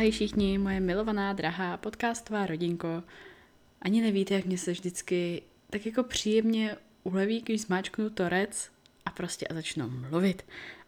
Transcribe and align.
Ahoj 0.00 0.10
všichni, 0.10 0.58
moje 0.58 0.80
milovaná, 0.80 1.32
drahá 1.32 1.76
podcastová 1.76 2.46
rodinko. 2.46 3.02
Ani 3.82 4.00
nevíte, 4.00 4.34
jak 4.34 4.44
mě 4.44 4.58
se 4.58 4.72
vždycky 4.72 5.42
tak 5.70 5.86
jako 5.86 6.02
příjemně 6.02 6.76
uleví, 7.02 7.40
když 7.40 7.60
zmáčknu 7.60 8.10
torec 8.10 8.70
a 9.04 9.10
prostě 9.10 9.46
a 9.46 9.54
začnu 9.54 9.90
mluvit. 10.10 10.42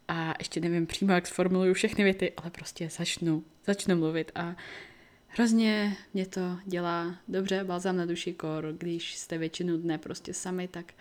A 0.09 0.34
ještě 0.38 0.60
nevím 0.60 0.86
přímo, 0.86 1.12
jak 1.12 1.27
sformuluju 1.27 1.74
všechny 1.74 2.04
věty, 2.04 2.32
ale 2.36 2.50
prostě 2.50 2.88
začnu, 2.88 3.45
začnu 3.66 3.96
mluvit 3.96 4.32
a 4.34 4.56
hrozně 5.29 5.96
mě 6.14 6.26
to 6.26 6.58
dělá 6.64 7.16
dobře, 7.29 7.64
balzám 7.64 7.96
na 7.96 8.06
duši 8.06 8.32
kor, 8.32 8.74
když 8.79 9.16
jste 9.16 9.38
většinu 9.38 9.76
dne 9.76 9.98
prostě 9.98 10.34
sami, 10.34 10.68
tak 10.68 10.92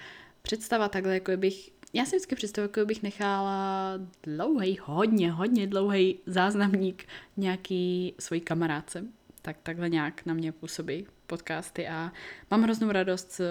představa 0.41 0.89
takhle, 0.89 1.13
jako 1.13 1.31
bych 1.37 1.69
já 1.93 2.05
si 2.05 2.09
vždycky 2.09 2.35
představuji, 2.35 2.65
jako 2.65 2.85
bych 2.85 3.03
nechala 3.03 3.93
dlouhý, 4.23 4.79
hodně, 4.81 5.31
hodně 5.31 5.67
dlouhý 5.67 6.19
záznamník 6.25 7.05
nějaký 7.37 8.13
svojí 8.19 8.41
kamarádce. 8.41 9.05
Tak 9.41 9.57
takhle 9.63 9.89
nějak 9.89 10.25
na 10.25 10.33
mě 10.33 10.51
působí 10.51 11.07
podcasty 11.27 11.87
a 11.87 12.11
mám 12.51 12.63
hroznou 12.63 12.91
radost 12.91 13.31
z 13.31 13.41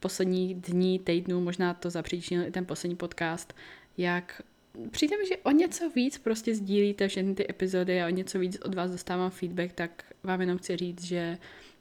posledních 0.00 0.56
dní, 0.56 0.98
týdnů, 0.98 1.40
možná 1.40 1.74
to 1.74 1.90
zapříčinil 1.90 2.46
i 2.46 2.50
ten 2.50 2.66
poslední 2.66 2.96
podcast, 2.96 3.54
jak 3.96 4.42
přijde 4.90 5.16
mi, 5.18 5.26
že 5.26 5.36
o 5.36 5.50
něco 5.50 5.90
víc 5.90 6.18
prostě 6.18 6.54
sdílíte 6.54 7.08
všechny 7.08 7.34
ty 7.34 7.50
epizody 7.50 8.02
a 8.02 8.06
o 8.06 8.10
něco 8.10 8.38
víc 8.38 8.58
od 8.64 8.74
vás 8.74 8.90
dostávám 8.90 9.30
feedback, 9.30 9.72
tak 9.72 10.04
vám 10.22 10.40
jenom 10.40 10.58
chci 10.58 10.76
říct, 10.76 11.04
že 11.04 11.38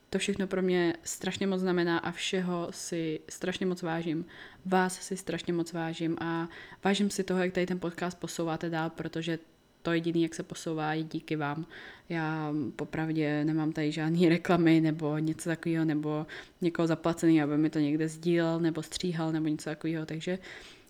to 0.10 0.20
všechno 0.20 0.48
pro 0.48 0.62
mě 0.62 0.94
strašně 1.04 1.48
moc 1.48 1.62
znamená 1.62 1.98
a 1.98 2.12
všeho 2.12 2.68
si 2.72 3.20
strašně 3.30 3.66
moc 3.66 3.82
vážím. 3.82 4.26
Vás 4.66 5.02
si 5.02 5.18
strašně 5.18 5.54
moc 5.54 5.74
vážím 5.74 6.18
a 6.22 6.50
vážím 6.84 7.10
si 7.10 7.24
toho, 7.24 7.44
jak 7.44 7.54
tady 7.54 7.66
ten 7.66 7.80
podcast 7.80 8.20
posouváte 8.20 8.70
dál, 8.70 8.90
protože 8.90 9.40
to 9.82 9.94
jediné, 9.94 10.20
jak 10.20 10.36
se 10.36 10.44
posouvá, 10.44 10.94
je 10.94 11.04
díky 11.04 11.36
vám. 11.36 11.66
Já 12.10 12.54
popravdě 12.76 13.46
nemám 13.46 13.72
tady 13.72 13.92
žádné 13.92 14.30
reklamy 14.30 14.82
nebo 14.82 15.18
něco 15.18 15.50
takového, 15.50 15.86
nebo 15.86 16.26
někoho 16.62 16.88
zaplacený, 16.88 17.42
aby 17.42 17.58
mi 17.58 17.70
to 17.70 17.80
někde 17.80 18.08
sdílel 18.08 18.60
nebo 18.60 18.84
stříhal 18.84 19.32
nebo 19.32 19.48
něco 19.48 19.70
takového, 19.70 20.06
takže 20.06 20.40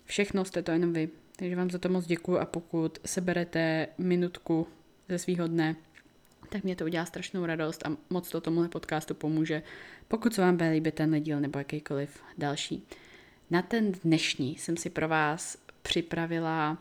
všechno 0.04 0.44
jste 0.44 0.62
to 0.62 0.70
jenom 0.70 0.92
vy. 0.92 1.08
Takže 1.36 1.56
vám 1.56 1.70
za 1.70 1.78
to 1.78 1.88
moc 1.88 2.06
děkuji 2.06 2.38
a 2.38 2.44
pokud 2.44 2.98
seberete 3.04 3.88
minutku 3.98 4.66
ze 5.08 5.18
svého 5.18 5.48
dne, 5.48 5.76
tak 6.48 6.64
mě 6.64 6.76
to 6.76 6.84
udělá 6.84 7.04
strašnou 7.04 7.46
radost 7.46 7.86
a 7.86 7.96
moc 8.10 8.30
to 8.30 8.40
tomuhle 8.40 8.68
podcastu 8.68 9.14
pomůže, 9.14 9.62
pokud 10.08 10.34
se 10.34 10.40
vám 10.40 10.56
bude 10.56 10.70
líbit 10.70 10.94
ten 10.94 11.22
díl 11.22 11.40
nebo 11.40 11.58
jakýkoliv 11.58 12.22
další. 12.38 12.86
Na 13.50 13.62
ten 13.62 13.92
dnešní 13.92 14.58
jsem 14.58 14.76
si 14.76 14.90
pro 14.90 15.08
vás 15.08 15.58
připravila 15.82 16.78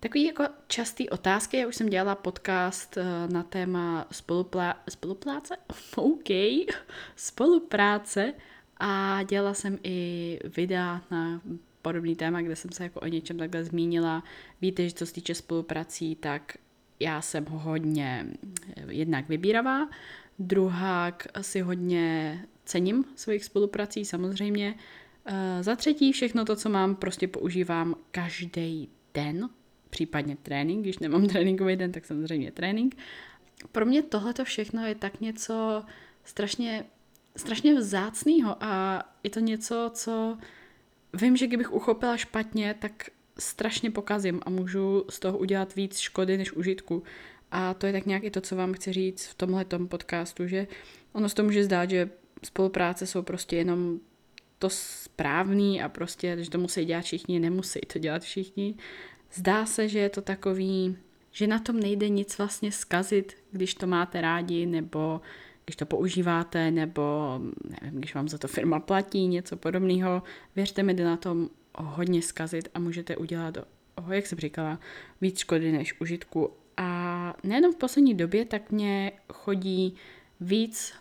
takový 0.00 0.24
jako 0.24 0.44
častý 0.66 1.08
otázky. 1.08 1.56
Já 1.56 1.66
už 1.68 1.76
jsem 1.76 1.88
dělala 1.88 2.14
podcast 2.14 2.96
eh, 2.96 3.04
na 3.32 3.42
téma 3.42 4.06
spoluplá- 4.12 4.76
spolupráce, 4.88 5.56
OK, 5.96 6.28
spolupráce 7.16 8.34
a 8.76 9.22
dělala 9.22 9.54
jsem 9.54 9.78
i 9.82 10.38
videa 10.56 11.02
na 11.10 11.40
podobný 11.82 12.16
téma, 12.16 12.42
kde 12.42 12.56
jsem 12.56 12.72
se 12.72 12.82
jako 12.82 13.00
o 13.00 13.06
něčem 13.06 13.38
takhle 13.38 13.64
zmínila. 13.64 14.24
Víte, 14.60 14.88
že 14.88 14.94
co 14.94 15.06
se 15.06 15.12
týče 15.12 15.34
spoluprací, 15.34 16.16
tak 16.16 16.56
já 17.00 17.22
jsem 17.22 17.46
hodně 17.48 18.26
eh, 18.76 18.84
jednak 18.88 19.28
vybíravá, 19.28 19.88
druhák 20.38 21.26
si 21.40 21.60
hodně 21.60 22.38
cením 22.64 23.04
svých 23.16 23.44
spoluprací 23.44 24.04
samozřejmě. 24.04 24.74
Eh, 25.24 25.62
za 25.62 25.76
třetí 25.76 26.12
všechno 26.12 26.44
to, 26.44 26.56
co 26.56 26.68
mám, 26.68 26.96
prostě 26.96 27.28
používám 27.28 27.94
každý 28.10 28.88
den, 29.14 29.48
případně 29.90 30.36
trénink, 30.36 30.82
když 30.82 30.98
nemám 30.98 31.26
tréninkový 31.28 31.76
den, 31.76 31.92
tak 31.92 32.04
samozřejmě 32.06 32.52
trénink. 32.52 32.96
Pro 33.72 33.86
mě 33.86 34.02
tohle 34.02 34.34
všechno 34.42 34.86
je 34.86 34.94
tak 34.94 35.20
něco 35.20 35.84
strašně, 36.24 36.84
strašně 37.36 37.74
vzácného 37.74 38.56
a 38.60 39.02
je 39.24 39.30
to 39.30 39.40
něco, 39.40 39.90
co 39.94 40.38
vím, 41.14 41.36
že 41.36 41.46
kdybych 41.46 41.72
uchopila 41.72 42.16
špatně, 42.16 42.74
tak 42.78 43.10
strašně 43.40 43.90
pokazím 43.90 44.40
a 44.46 44.50
můžu 44.50 45.04
z 45.08 45.18
toho 45.18 45.38
udělat 45.38 45.74
víc 45.74 45.98
škody 45.98 46.38
než 46.38 46.52
užitku. 46.52 47.02
A 47.50 47.74
to 47.74 47.86
je 47.86 47.92
tak 47.92 48.06
nějak 48.06 48.24
i 48.24 48.30
to, 48.30 48.40
co 48.40 48.56
vám 48.56 48.72
chci 48.72 48.92
říct 48.92 49.26
v 49.26 49.34
tomhle 49.34 49.64
podcastu, 49.88 50.46
že 50.46 50.66
ono 51.12 51.28
se 51.28 51.34
to 51.34 51.44
může 51.44 51.64
zdát, 51.64 51.90
že 51.90 52.10
spolupráce 52.44 53.06
jsou 53.06 53.22
prostě 53.22 53.56
jenom 53.56 53.98
to 54.58 54.70
správný 54.70 55.82
a 55.82 55.88
prostě, 55.88 56.36
že 56.40 56.50
to 56.50 56.58
musí 56.58 56.84
dělat 56.84 57.04
všichni, 57.04 57.40
nemusí 57.40 57.80
to 57.92 57.98
dělat 57.98 58.22
všichni. 58.22 58.74
Zdá 59.32 59.66
se, 59.66 59.88
že 59.88 59.98
je 59.98 60.08
to 60.08 60.22
takový, 60.22 60.96
že 61.30 61.46
na 61.46 61.58
tom 61.58 61.80
nejde 61.80 62.08
nic 62.08 62.38
vlastně 62.38 62.72
skazit, 62.72 63.36
když 63.52 63.74
to 63.74 63.86
máte 63.86 64.20
rádi, 64.20 64.66
nebo 64.66 65.20
když 65.64 65.76
to 65.76 65.86
používáte, 65.86 66.70
nebo 66.70 67.40
nevím, 67.82 67.98
když 67.98 68.14
vám 68.14 68.28
za 68.28 68.38
to 68.38 68.48
firma 68.48 68.80
platí, 68.80 69.26
něco 69.26 69.56
podobného. 69.56 70.22
Věřte 70.56 70.82
mi, 70.82 70.94
jde 70.94 71.04
na 71.04 71.16
tom 71.16 71.48
hodně 71.78 72.22
zkazit 72.22 72.68
a 72.74 72.78
můžete 72.78 73.16
udělat, 73.16 73.58
oh, 73.94 74.12
jak 74.12 74.26
jsem 74.26 74.38
říkala, 74.38 74.78
víc 75.20 75.38
škody 75.38 75.72
než 75.72 76.00
užitku. 76.00 76.50
A 76.76 77.34
nejenom 77.42 77.72
v 77.72 77.76
poslední 77.76 78.14
době, 78.14 78.44
tak 78.44 78.70
mě 78.70 79.12
chodí 79.32 79.94
víc 80.40 80.94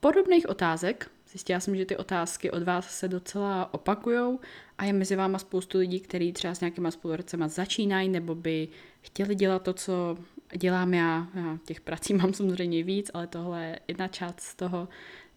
podobných 0.00 0.48
otázek. 0.48 1.10
Zjistila 1.30 1.60
jsem, 1.60 1.76
že 1.76 1.84
ty 1.84 1.96
otázky 1.96 2.50
od 2.50 2.62
vás 2.62 2.98
se 2.98 3.08
docela 3.08 3.74
opakujou 3.74 4.40
a 4.78 4.84
je 4.84 4.92
mezi 4.92 5.16
váma 5.16 5.38
spoustu 5.38 5.78
lidí, 5.78 6.00
kteří 6.00 6.32
třeba 6.32 6.54
s 6.54 6.60
nějakýma 6.60 6.90
spolupracema 6.90 7.48
začínají 7.48 8.08
nebo 8.08 8.34
by 8.34 8.68
chtěli 9.00 9.34
dělat 9.34 9.62
to, 9.62 9.72
co 9.72 10.18
dělám 10.56 10.94
já. 10.94 11.28
já. 11.34 11.58
Těch 11.64 11.80
prací 11.80 12.14
mám 12.22 12.34
samozřejmě 12.34 12.82
víc, 12.82 13.10
ale 13.14 13.26
tohle 13.26 13.64
je 13.64 13.80
jedna 13.88 14.08
část 14.08 14.40
z 14.40 14.54
toho. 14.54 14.88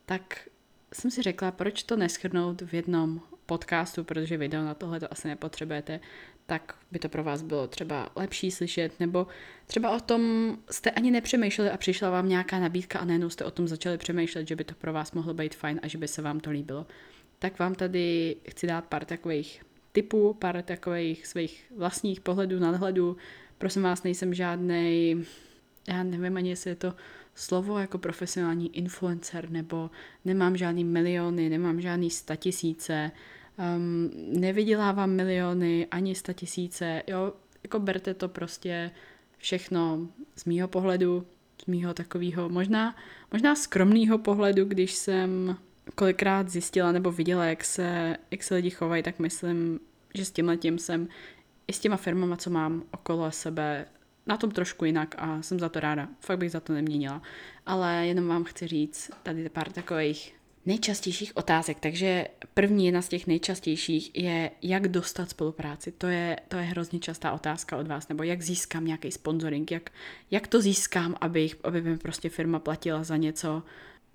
Tak 0.06 0.50
jsem 0.94 1.12
si 1.12 1.22
řekla, 1.22 1.52
proč 1.52 1.84
to 1.84 1.96
neschrnout 1.96 2.62
v 2.62 2.74
jednom 2.74 3.22
podcastu, 3.46 4.04
protože 4.04 4.38
video 4.38 4.66
na 4.66 4.74
tohle 4.74 5.00
to 5.00 5.12
asi 5.12 5.28
nepotřebujete, 5.28 6.00
tak 6.46 6.76
by 6.92 7.00
to 7.00 7.10
pro 7.10 7.24
vás 7.24 7.42
bylo 7.42 7.68
třeba 7.68 8.10
lepší 8.16 8.52
slyšet, 8.52 9.00
nebo 9.00 9.28
třeba 9.68 9.96
o 9.96 10.00
tom 10.00 10.56
jste 10.72 10.92
ani 10.92 11.12
nepřemýšleli 11.12 11.72
a 11.72 11.78
přišla 11.78 12.10
vám 12.10 12.30
nějaká 12.30 12.60
nabídka 12.60 13.00
a 13.00 13.06
najednou 13.06 13.30
jste 13.30 13.46
o 13.46 13.52
tom 13.52 13.68
začali 13.68 13.98
přemýšlet, 13.98 14.48
že 14.48 14.56
by 14.56 14.64
to 14.64 14.76
pro 14.76 14.94
vás 14.94 15.12
mohlo 15.12 15.34
být 15.34 15.56
fajn 15.56 15.80
a 15.84 15.88
že 15.88 15.98
by 15.98 16.08
se 16.08 16.22
vám 16.22 16.40
to 16.40 16.52
líbilo. 16.52 16.86
Tak 17.40 17.60
vám 17.60 17.76
tady 17.76 18.36
chci 18.50 18.68
dát 18.68 18.86
pár 18.86 19.06
takových 19.06 19.62
typů, 19.92 20.34
pár 20.34 20.62
takových 20.62 21.28
svých 21.28 21.66
vlastních 21.78 22.22
pohledů, 22.22 22.60
nadhledů. 22.60 23.18
Prosím 23.58 23.82
vás, 23.82 24.04
nejsem 24.04 24.34
žádný, 24.34 25.26
já 25.88 26.04
nevím 26.04 26.38
ani, 26.38 26.50
jestli 26.50 26.70
je 26.70 26.76
to 26.76 26.94
slovo 27.36 27.80
jako 27.80 27.98
profesionální 27.98 28.78
influencer, 28.78 29.50
nebo 29.50 29.90
nemám 30.26 30.58
žádný 30.58 30.84
miliony, 30.84 31.50
nemám 31.50 31.82
žádný 31.82 32.10
statisíce, 32.10 33.12
um, 33.78 34.12
nevydělávám 34.40 35.12
miliony 35.12 35.88
ani 35.92 36.16
statisíce, 36.16 37.04
jo, 37.08 37.34
jako 37.64 37.80
berte 37.80 38.14
to 38.14 38.30
prostě 38.30 38.92
všechno 39.38 40.08
z 40.36 40.46
mýho 40.46 40.68
pohledu, 40.68 41.26
z 41.64 41.66
mýho 41.66 41.94
takového 41.94 42.50
možná, 42.50 42.96
možná 43.32 43.56
skromného 43.56 44.18
pohledu, 44.18 44.66
když 44.66 44.94
jsem 44.94 45.58
kolikrát 45.96 46.50
zjistila 46.50 46.92
nebo 46.92 47.12
viděla, 47.12 47.46
jak 47.46 47.64
se, 47.64 48.18
jak 48.32 48.44
se 48.44 48.56
lidi 48.56 48.70
chovají, 48.70 49.04
tak 49.04 49.20
myslím, 49.20 49.80
že 50.14 50.26
s 50.26 50.32
tím 50.32 50.48
letím 50.48 50.80
jsem 50.80 51.08
i 51.68 51.74
s 51.74 51.80
těma 51.80 51.98
firmama, 51.98 52.38
co 52.38 52.50
mám 52.50 52.84
okolo 52.92 53.32
sebe, 53.32 53.86
na 54.28 54.38
tom 54.38 54.52
trošku 54.52 54.86
jinak 54.86 55.16
a 55.18 55.42
jsem 55.42 55.60
za 55.60 55.70
to 55.70 55.80
ráda. 55.80 56.08
Fakt 56.20 56.40
bych 56.40 56.52
za 56.52 56.60
to 56.60 56.74
neměnila. 56.74 57.22
Ale 57.66 58.08
jenom 58.08 58.28
vám 58.28 58.44
chci 58.44 58.68
říct 58.68 59.12
tady 59.24 59.50
pár 59.50 59.72
takových 59.72 60.36
nejčastějších 60.66 61.38
otázek. 61.38 61.80
Takže 61.80 62.28
první 62.54 62.86
jedna 62.86 63.02
z 63.02 63.10
těch 63.10 63.28
nejčastějších 63.28 64.16
je, 64.16 64.52
jak 64.62 64.88
dostat 64.88 65.30
spolupráci. 65.30 65.92
To 65.92 66.08
je, 66.08 66.40
to 66.48 66.58
je 66.58 66.64
hrozně 66.64 67.00
častá 67.00 67.32
otázka 67.32 67.78
od 67.78 67.88
vás. 67.88 68.08
Nebo 68.08 68.24
jak 68.24 68.42
získám 68.42 68.86
nějaký 68.86 69.12
sponsoring, 69.12 69.72
jak, 69.72 69.90
jak 70.32 70.48
to 70.48 70.62
získám, 70.62 71.16
aby, 71.22 71.50
aby 71.64 71.82
mi 71.82 71.98
prostě 71.98 72.30
firma 72.30 72.60
platila 72.60 73.04
za 73.04 73.18
něco. 73.18 73.64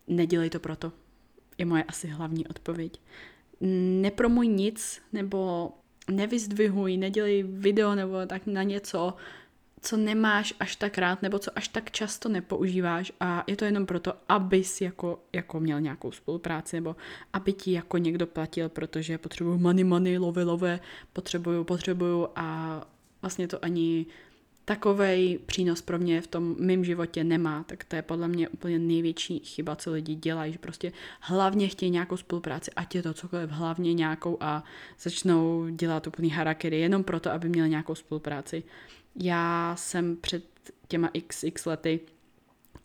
Nedělej 0.08 0.50
to 0.50 0.60
proto. 0.60 0.92
Je 1.58 1.66
moje 1.66 1.84
asi 1.84 2.08
hlavní 2.08 2.46
odpověď. 2.46 3.00
Nepromuj 4.00 4.48
nic, 4.48 5.02
nebo 5.12 5.70
nevyzdvihuj, 6.10 6.96
nedělej 6.96 7.42
video 7.42 7.94
nebo 7.94 8.26
tak 8.26 8.46
na 8.46 8.62
něco, 8.62 9.14
co 9.82 9.96
nemáš 9.96 10.54
až 10.60 10.76
tak 10.76 10.98
rád 10.98 11.22
nebo 11.22 11.38
co 11.38 11.58
až 11.58 11.68
tak 11.68 11.90
často 11.90 12.28
nepoužíváš 12.28 13.12
a 13.20 13.44
je 13.46 13.56
to 13.56 13.64
jenom 13.64 13.86
proto, 13.86 14.12
abys 14.28 14.80
jako, 14.80 15.18
jako 15.32 15.60
měl 15.60 15.80
nějakou 15.80 16.12
spolupráci 16.12 16.76
nebo 16.76 16.96
aby 17.32 17.52
ti 17.52 17.72
jako 17.72 17.98
někdo 17.98 18.26
platil, 18.26 18.68
protože 18.68 19.18
potřebuju 19.18 19.58
money, 19.58 19.84
money, 19.84 20.18
love, 20.18 20.44
love, 20.44 20.80
potřebuju, 21.12 21.64
potřebuju 21.64 22.28
a 22.36 22.80
vlastně 23.22 23.48
to 23.48 23.64
ani 23.64 24.06
takovej 24.64 25.38
přínos 25.46 25.82
pro 25.82 25.98
mě 25.98 26.20
v 26.20 26.26
tom 26.26 26.56
mém 26.58 26.84
životě 26.84 27.24
nemá, 27.24 27.64
tak 27.64 27.84
to 27.84 27.96
je 27.96 28.02
podle 28.02 28.28
mě 28.28 28.48
úplně 28.48 28.78
největší 28.78 29.38
chyba, 29.38 29.76
co 29.76 29.92
lidi 29.92 30.14
dělají, 30.14 30.52
že 30.52 30.58
prostě 30.58 30.92
hlavně 31.20 31.68
chtějí 31.68 31.90
nějakou 31.90 32.16
spolupráci, 32.16 32.70
ať 32.76 32.94
je 32.94 33.02
to 33.02 33.14
cokoliv, 33.14 33.50
hlavně 33.50 33.94
nějakou 33.94 34.36
a 34.40 34.64
začnou 35.00 35.68
dělat 35.68 36.06
úplný 36.06 36.30
harakiri 36.30 36.80
jenom 36.80 37.04
proto, 37.04 37.30
aby 37.30 37.48
měli 37.48 37.70
nějakou 37.70 37.94
spolupráci. 37.94 38.62
Já 39.16 39.76
jsem 39.76 40.16
před 40.16 40.44
těma 40.88 41.10
xx 41.28 41.66
lety 41.66 42.00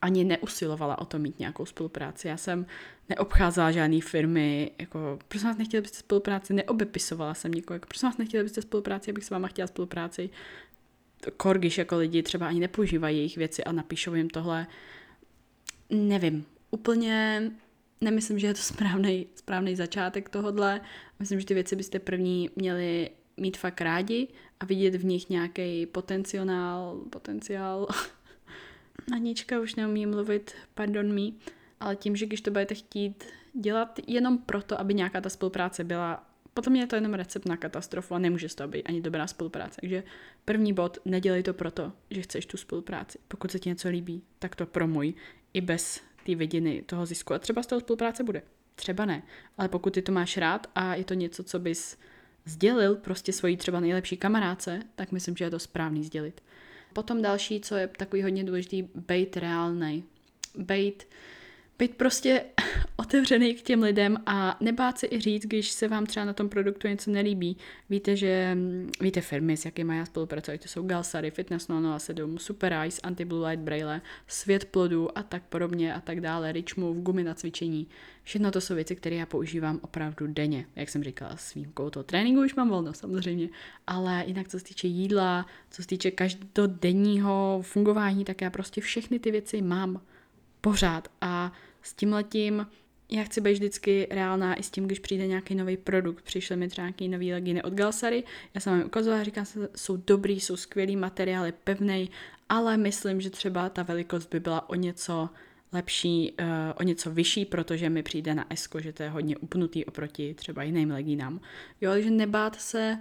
ani 0.02 0.24
neusilovala 0.24 0.98
o 0.98 1.04
to 1.04 1.18
mít 1.18 1.38
nějakou 1.38 1.66
spolupráci. 1.66 2.28
Já 2.28 2.36
jsem 2.36 2.66
neobcházela 3.08 3.70
žádné 3.70 4.00
firmy, 4.00 4.70
jako, 4.78 5.18
prosím 5.28 5.48
vás, 5.48 5.56
nechtěli 5.56 5.80
byste 5.80 5.98
spolupráci, 5.98 6.54
neobepisovala 6.54 7.34
jsem 7.34 7.52
nikoho, 7.52 7.74
jako, 7.74 7.86
prosím 7.86 8.08
vás, 8.08 8.16
nechtěli 8.16 8.44
byste 8.44 8.62
spolupráci, 8.62 9.10
abych 9.10 9.24
s 9.24 9.30
váma 9.30 9.48
chtěla 9.48 9.66
spolupráci. 9.66 10.30
Korgiš 11.36 11.78
jako 11.78 11.96
lidi 11.96 12.22
třeba 12.22 12.48
ani 12.48 12.60
nepoužívají 12.60 13.16
jejich 13.16 13.36
věci 13.36 13.64
a 13.64 13.72
napíšou 13.72 14.14
jim 14.14 14.30
tohle. 14.30 14.66
Nevím, 15.90 16.44
úplně 16.70 17.42
nemyslím, 18.00 18.38
že 18.38 18.46
je 18.46 18.54
to 18.54 18.60
správný, 18.60 19.26
správný 19.34 19.76
začátek 19.76 20.28
tohodle. 20.28 20.80
Myslím, 21.18 21.40
že 21.40 21.46
ty 21.46 21.54
věci 21.54 21.76
byste 21.76 21.98
první 21.98 22.50
měli 22.56 23.10
mít 23.36 23.56
fakt 23.56 23.80
rádi 23.80 24.28
a 24.60 24.64
vidět 24.64 24.94
v 24.94 25.04
nich 25.04 25.28
nějaký 25.28 25.86
potenciál, 25.86 27.00
potenciál. 27.10 27.88
Anička 29.12 29.60
už 29.60 29.74
neumí 29.74 30.06
mluvit, 30.06 30.54
pardon 30.74 31.14
me, 31.14 31.30
ale 31.80 31.96
tím, 31.96 32.16
že 32.16 32.26
když 32.26 32.40
to 32.40 32.50
budete 32.50 32.74
chtít 32.74 33.24
dělat 33.52 34.00
jenom 34.06 34.38
proto, 34.38 34.80
aby 34.80 34.94
nějaká 34.94 35.20
ta 35.20 35.28
spolupráce 35.28 35.84
byla, 35.84 36.26
potom 36.54 36.76
je 36.76 36.86
to 36.86 36.94
jenom 36.94 37.14
recept 37.14 37.46
na 37.46 37.56
katastrofu 37.56 38.14
a 38.14 38.18
nemůže 38.18 38.54
to 38.54 38.68
být 38.68 38.82
ani 38.82 39.00
dobrá 39.00 39.26
spolupráce. 39.26 39.80
Takže 39.80 40.02
první 40.44 40.72
bod, 40.72 40.98
nedělej 41.04 41.42
to 41.42 41.54
proto, 41.54 41.92
že 42.10 42.22
chceš 42.22 42.46
tu 42.46 42.56
spolupráci. 42.56 43.18
Pokud 43.28 43.50
se 43.50 43.58
ti 43.58 43.68
něco 43.68 43.88
líbí, 43.88 44.22
tak 44.38 44.56
to 44.56 44.66
promuj 44.66 45.14
i 45.54 45.60
bez 45.60 46.00
té 46.26 46.34
vidiny 46.34 46.82
toho 46.86 47.06
zisku. 47.06 47.34
A 47.34 47.38
třeba 47.38 47.62
z 47.62 47.66
toho 47.66 47.80
spolupráce 47.80 48.24
bude. 48.24 48.42
Třeba 48.74 49.04
ne. 49.04 49.22
Ale 49.58 49.68
pokud 49.68 49.94
ty 49.94 50.02
to 50.02 50.12
máš 50.12 50.36
rád 50.36 50.66
a 50.74 50.94
je 50.94 51.04
to 51.04 51.14
něco, 51.14 51.44
co 51.44 51.58
bys 51.58 51.98
sdělil 52.46 52.96
prostě 52.96 53.32
svojí 53.32 53.56
třeba 53.56 53.80
nejlepší 53.80 54.16
kamarádce, 54.16 54.82
tak 54.94 55.12
myslím, 55.12 55.36
že 55.36 55.44
je 55.44 55.50
to 55.50 55.58
správný 55.58 56.04
sdělit. 56.04 56.42
Potom 56.92 57.22
další, 57.22 57.60
co 57.60 57.76
je 57.76 57.88
takový 57.88 58.22
hodně 58.22 58.44
důležitý, 58.44 58.88
bejt 58.94 59.36
reálnej. 59.36 60.02
Bejt 60.54 61.06
být 61.78 61.94
prostě 61.94 62.44
otevřený 62.96 63.54
k 63.54 63.62
těm 63.62 63.82
lidem 63.82 64.16
a 64.26 64.56
nebát 64.60 64.98
se 64.98 65.06
i 65.10 65.20
říct, 65.20 65.46
když 65.46 65.70
se 65.70 65.88
vám 65.88 66.06
třeba 66.06 66.26
na 66.26 66.32
tom 66.32 66.48
produktu 66.48 66.88
něco 66.88 67.10
nelíbí. 67.10 67.56
Víte, 67.90 68.16
že 68.16 68.50
mm, 68.54 68.90
víte 69.00 69.20
firmy, 69.20 69.56
s 69.56 69.64
jakými 69.64 69.96
já 69.96 70.04
spolupracuji, 70.04 70.58
to 70.58 70.68
jsou 70.68 70.82
Galsary, 70.82 71.30
Fitness 71.30 71.68
007, 71.98 72.38
Super 72.38 72.76
Ice, 72.86 73.00
Anti-Blue 73.00 73.48
Light 73.48 73.64
Braille, 73.64 74.00
Svět 74.26 74.64
plodů 74.64 75.18
a 75.18 75.22
tak 75.22 75.42
podobně 75.42 75.94
a 75.94 76.00
tak 76.00 76.20
dále, 76.20 76.52
Rich 76.52 76.76
Move, 76.76 77.00
gumy 77.00 77.24
na 77.24 77.34
cvičení. 77.34 77.88
Všechno 78.22 78.50
to 78.50 78.60
jsou 78.60 78.74
věci, 78.74 78.96
které 78.96 79.16
já 79.16 79.26
používám 79.26 79.80
opravdu 79.82 80.26
denně. 80.26 80.66
Jak 80.76 80.88
jsem 80.88 81.04
říkala, 81.04 81.36
s 81.36 81.54
výjimkou 81.54 81.90
toho 81.90 82.04
tréninku 82.04 82.40
už 82.40 82.54
mám 82.54 82.68
volno 82.68 82.94
samozřejmě, 82.94 83.48
ale 83.86 84.24
jinak 84.26 84.48
co 84.48 84.58
se 84.58 84.64
týče 84.64 84.86
jídla, 84.86 85.46
co 85.70 85.82
se 85.82 85.88
týče 85.88 86.10
každodenního 86.10 87.60
fungování, 87.62 88.24
tak 88.24 88.40
já 88.40 88.50
prostě 88.50 88.80
všechny 88.80 89.18
ty 89.18 89.30
věci 89.30 89.62
mám 89.62 90.00
pořád 90.60 91.08
a 91.20 91.52
s 91.82 91.92
tím 91.92 92.12
letím 92.12 92.66
já 93.10 93.24
chci 93.24 93.40
být 93.40 93.52
vždycky 93.52 94.06
reálná 94.10 94.54
i 94.54 94.62
s 94.62 94.70
tím, 94.70 94.86
když 94.86 94.98
přijde 94.98 95.26
nějaký 95.26 95.54
nový 95.54 95.76
produkt. 95.76 96.22
Přišly 96.22 96.56
mi 96.56 96.68
třeba 96.68 96.86
nějaký 96.86 97.08
nový 97.08 97.32
leginy 97.32 97.62
od 97.62 97.72
Galsary, 97.72 98.24
já 98.54 98.60
jsem 98.60 98.72
vám 98.72 98.86
ukazovala, 98.86 99.24
říkám 99.24 99.44
se, 99.44 99.68
jsou 99.76 99.96
dobrý, 99.96 100.40
jsou 100.40 100.56
skvělý 100.56 100.96
materiály, 100.96 101.52
pevný, 101.52 102.10
ale 102.48 102.76
myslím, 102.76 103.20
že 103.20 103.30
třeba 103.30 103.68
ta 103.68 103.82
velikost 103.82 104.26
by 104.26 104.40
byla 104.40 104.68
o 104.68 104.74
něco 104.74 105.28
lepší, 105.72 106.32
uh, 106.40 106.46
o 106.80 106.82
něco 106.82 107.10
vyšší, 107.10 107.44
protože 107.44 107.90
mi 107.90 108.02
přijde 108.02 108.34
na 108.34 108.52
Esko, 108.52 108.80
že 108.80 108.92
to 108.92 109.02
je 109.02 109.08
hodně 109.08 109.36
upnutý 109.36 109.84
oproti 109.84 110.34
třeba 110.34 110.62
jiným 110.62 110.90
legínám. 110.90 111.40
Jo, 111.80 111.90
takže 111.90 112.10
nebát 112.10 112.60
se, 112.60 112.98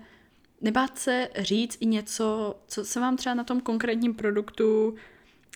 nebát 0.62 0.98
se 0.98 1.30
říct 1.38 1.78
i 1.80 1.86
něco, 1.86 2.56
co 2.68 2.86
se 2.86 3.00
vám 3.00 3.18
třeba 3.18 3.36
na 3.36 3.44
tom 3.44 3.62
konkrétním 3.62 4.13
produktu 4.13 4.96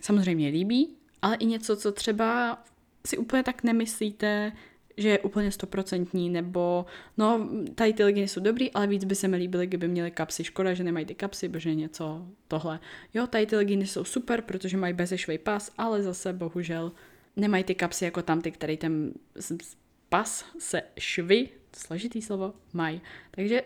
samozřejmě 0.02 0.50
líbí, 0.50 0.99
ale 1.22 1.36
i 1.36 1.46
něco, 1.46 1.78
co 1.78 1.92
třeba 1.92 2.64
si 3.08 3.18
úplně 3.18 3.44
tak 3.44 3.64
nemyslíte, 3.64 4.52
že 4.98 5.10
je 5.10 5.20
úplně 5.20 5.52
stoprocentní, 5.52 6.30
nebo 6.30 6.86
no, 7.18 7.50
tady 7.76 7.94
ty 7.94 8.04
leginy 8.04 8.28
jsou 8.28 8.42
dobrý, 8.42 8.72
ale 8.72 8.88
víc 8.88 9.04
by 9.04 9.16
se 9.16 9.28
mi 9.28 9.38
líbily, 9.38 9.68
kdyby 9.68 9.88
měly 9.88 10.12
kapsy. 10.12 10.44
Škoda, 10.44 10.74
že 10.74 10.84
nemají 10.84 11.06
ty 11.06 11.16
kapsy, 11.16 11.50
protože 11.50 11.76
něco 11.76 12.26
tohle. 12.48 12.80
Jo, 13.14 13.28
tady 13.28 13.46
ty 13.46 13.56
leginy 13.56 13.88
jsou 13.88 14.04
super, 14.04 14.42
protože 14.42 14.78
mají 14.78 14.94
bezešvej 14.94 15.38
pas, 15.38 15.72
ale 15.78 16.04
zase 16.04 16.34
bohužel 16.34 16.92
nemají 17.36 17.64
ty 17.64 17.76
kapsy 17.76 18.06
jako 18.06 18.22
tam 18.22 18.42
ty, 18.42 18.52
který 18.52 18.78
ten 18.78 19.14
pas 20.10 20.46
se 20.60 20.82
švy, 21.00 21.50
složitý 21.76 22.22
slovo, 22.22 22.54
mají. 22.74 23.02
Takže 23.32 23.64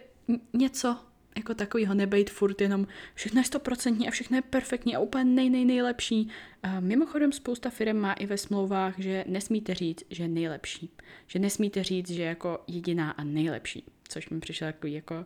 něco 0.53 0.97
jako 1.37 1.53
takovýho 1.53 1.93
nebejt 1.93 2.29
furt 2.29 2.61
jenom 2.61 2.87
všechno 3.13 3.39
je 3.39 3.45
stoprocentní 3.45 4.07
a 4.07 4.11
všechno 4.11 4.37
je 4.37 4.41
perfektní 4.41 4.95
a 4.95 4.99
úplně 4.99 5.23
nej, 5.25 5.49
nej, 5.49 5.65
nejlepší. 5.65 6.29
A 6.63 6.79
mimochodem 6.79 7.31
spousta 7.31 7.69
firm 7.69 7.97
má 7.97 8.13
i 8.13 8.25
ve 8.25 8.37
smlouvách, 8.37 8.99
že 8.99 9.25
nesmíte 9.27 9.73
říct, 9.73 10.03
že 10.09 10.23
je 10.23 10.27
nejlepší. 10.27 10.89
Že 11.27 11.39
nesmíte 11.39 11.83
říct, 11.83 12.09
že 12.09 12.21
je 12.21 12.27
jako 12.27 12.59
jediná 12.67 13.11
a 13.11 13.23
nejlepší. 13.23 13.83
Což 14.07 14.29
mi 14.29 14.39
přišlo 14.39 14.67
takový 14.67 14.93
jako 14.93 15.25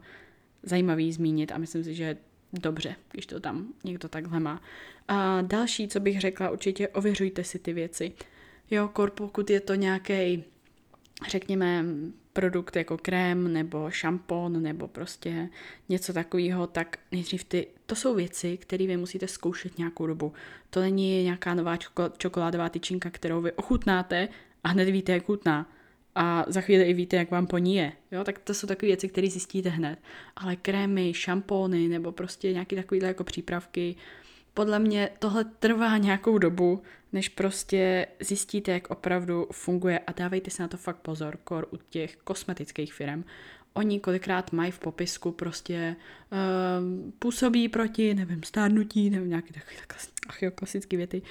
zajímavý 0.64 1.12
zmínit 1.12 1.52
a 1.52 1.58
myslím 1.58 1.84
si, 1.84 1.94
že 1.94 2.18
dobře, 2.54 2.96
když 3.12 3.26
to 3.26 3.40
tam 3.40 3.74
někdo 3.84 4.10
takhle 4.10 4.40
má. 4.40 4.62
A 5.08 5.42
další, 5.42 5.88
co 5.88 6.00
bych 6.00 6.22
řekla, 6.22 6.50
určitě 6.50 6.88
ověřujte 6.88 7.44
si 7.44 7.60
ty 7.60 7.74
věci. 7.74 8.12
Jo, 8.72 8.88
kor, 8.94 9.12
pokud 9.12 9.50
je 9.50 9.60
to 9.60 9.76
nějaký, 9.76 10.44
řekněme, 11.30 11.86
produkt 12.38 12.76
jako 12.76 12.98
krém 12.98 13.54
nebo 13.54 13.92
šampon 13.92 14.64
nebo 14.64 14.88
prostě 14.88 15.50
něco 15.90 16.14
takového, 16.14 16.68
tak 16.68 16.98
nejdřív 17.12 17.44
ty, 17.44 17.68
to 17.86 17.96
jsou 17.96 18.16
věci, 18.16 18.58
které 18.58 18.88
vy 18.88 18.98
musíte 18.98 19.28
zkoušet 19.28 19.78
nějakou 19.78 20.08
dobu. 20.08 20.34
To 20.70 20.82
není 20.82 21.24
nějaká 21.24 21.54
nová 21.54 21.78
čokoládová 22.18 22.70
tyčinka, 22.70 23.10
kterou 23.10 23.42
vy 23.42 23.52
ochutnáte 23.52 24.28
a 24.64 24.70
hned 24.70 24.90
víte, 24.90 25.12
jak 25.12 25.26
chutná. 25.26 25.70
A 26.16 26.46
za 26.48 26.62
chvíli 26.62 26.84
i 26.84 26.94
víte, 26.94 27.18
jak 27.18 27.32
vám 27.32 27.48
po 27.48 27.58
ní 27.58 27.76
je. 27.76 27.92
Jo? 28.12 28.24
Tak 28.24 28.40
to 28.40 28.54
jsou 28.54 28.68
takové 28.68 28.88
věci, 28.88 29.10
které 29.10 29.30
zjistíte 29.30 29.70
hned. 29.70 30.00
Ale 30.36 30.56
krémy, 30.56 31.14
šampóny 31.14 31.88
nebo 31.88 32.12
prostě 32.12 32.54
nějaké 32.54 32.76
takovéhle 32.76 33.08
jako 33.08 33.24
přípravky, 33.24 33.96
podle 34.54 34.80
mě 34.80 35.10
tohle 35.20 35.46
trvá 35.60 35.98
nějakou 35.98 36.38
dobu, 36.38 36.82
než 37.14 37.30
prostě 37.30 38.08
zjistíte, 38.20 38.72
jak 38.72 38.90
opravdu 38.90 39.48
funguje 39.52 40.00
a 40.00 40.12
dávejte 40.12 40.52
si 40.52 40.62
na 40.62 40.68
to 40.68 40.78
fakt 40.78 40.98
pozor, 40.98 41.38
kor 41.44 41.68
u 41.72 41.78
těch 41.90 42.16
kosmetických 42.16 42.94
firm. 42.94 43.24
Oni 43.74 44.00
kolikrát 44.00 44.52
mají 44.52 44.72
v 44.72 44.80
popisku 44.80 45.32
prostě 45.32 45.96
uh, 46.32 47.12
působí 47.20 47.70
proti, 47.70 48.14
nevím, 48.14 48.44
stárnutí, 48.44 49.10
nevím, 49.10 49.30
nějaké 49.30 49.54
takové 49.54 49.76
ach 50.28 50.42
jo, 50.42 50.52
klasické 50.52 50.98
věty. 50.98 51.22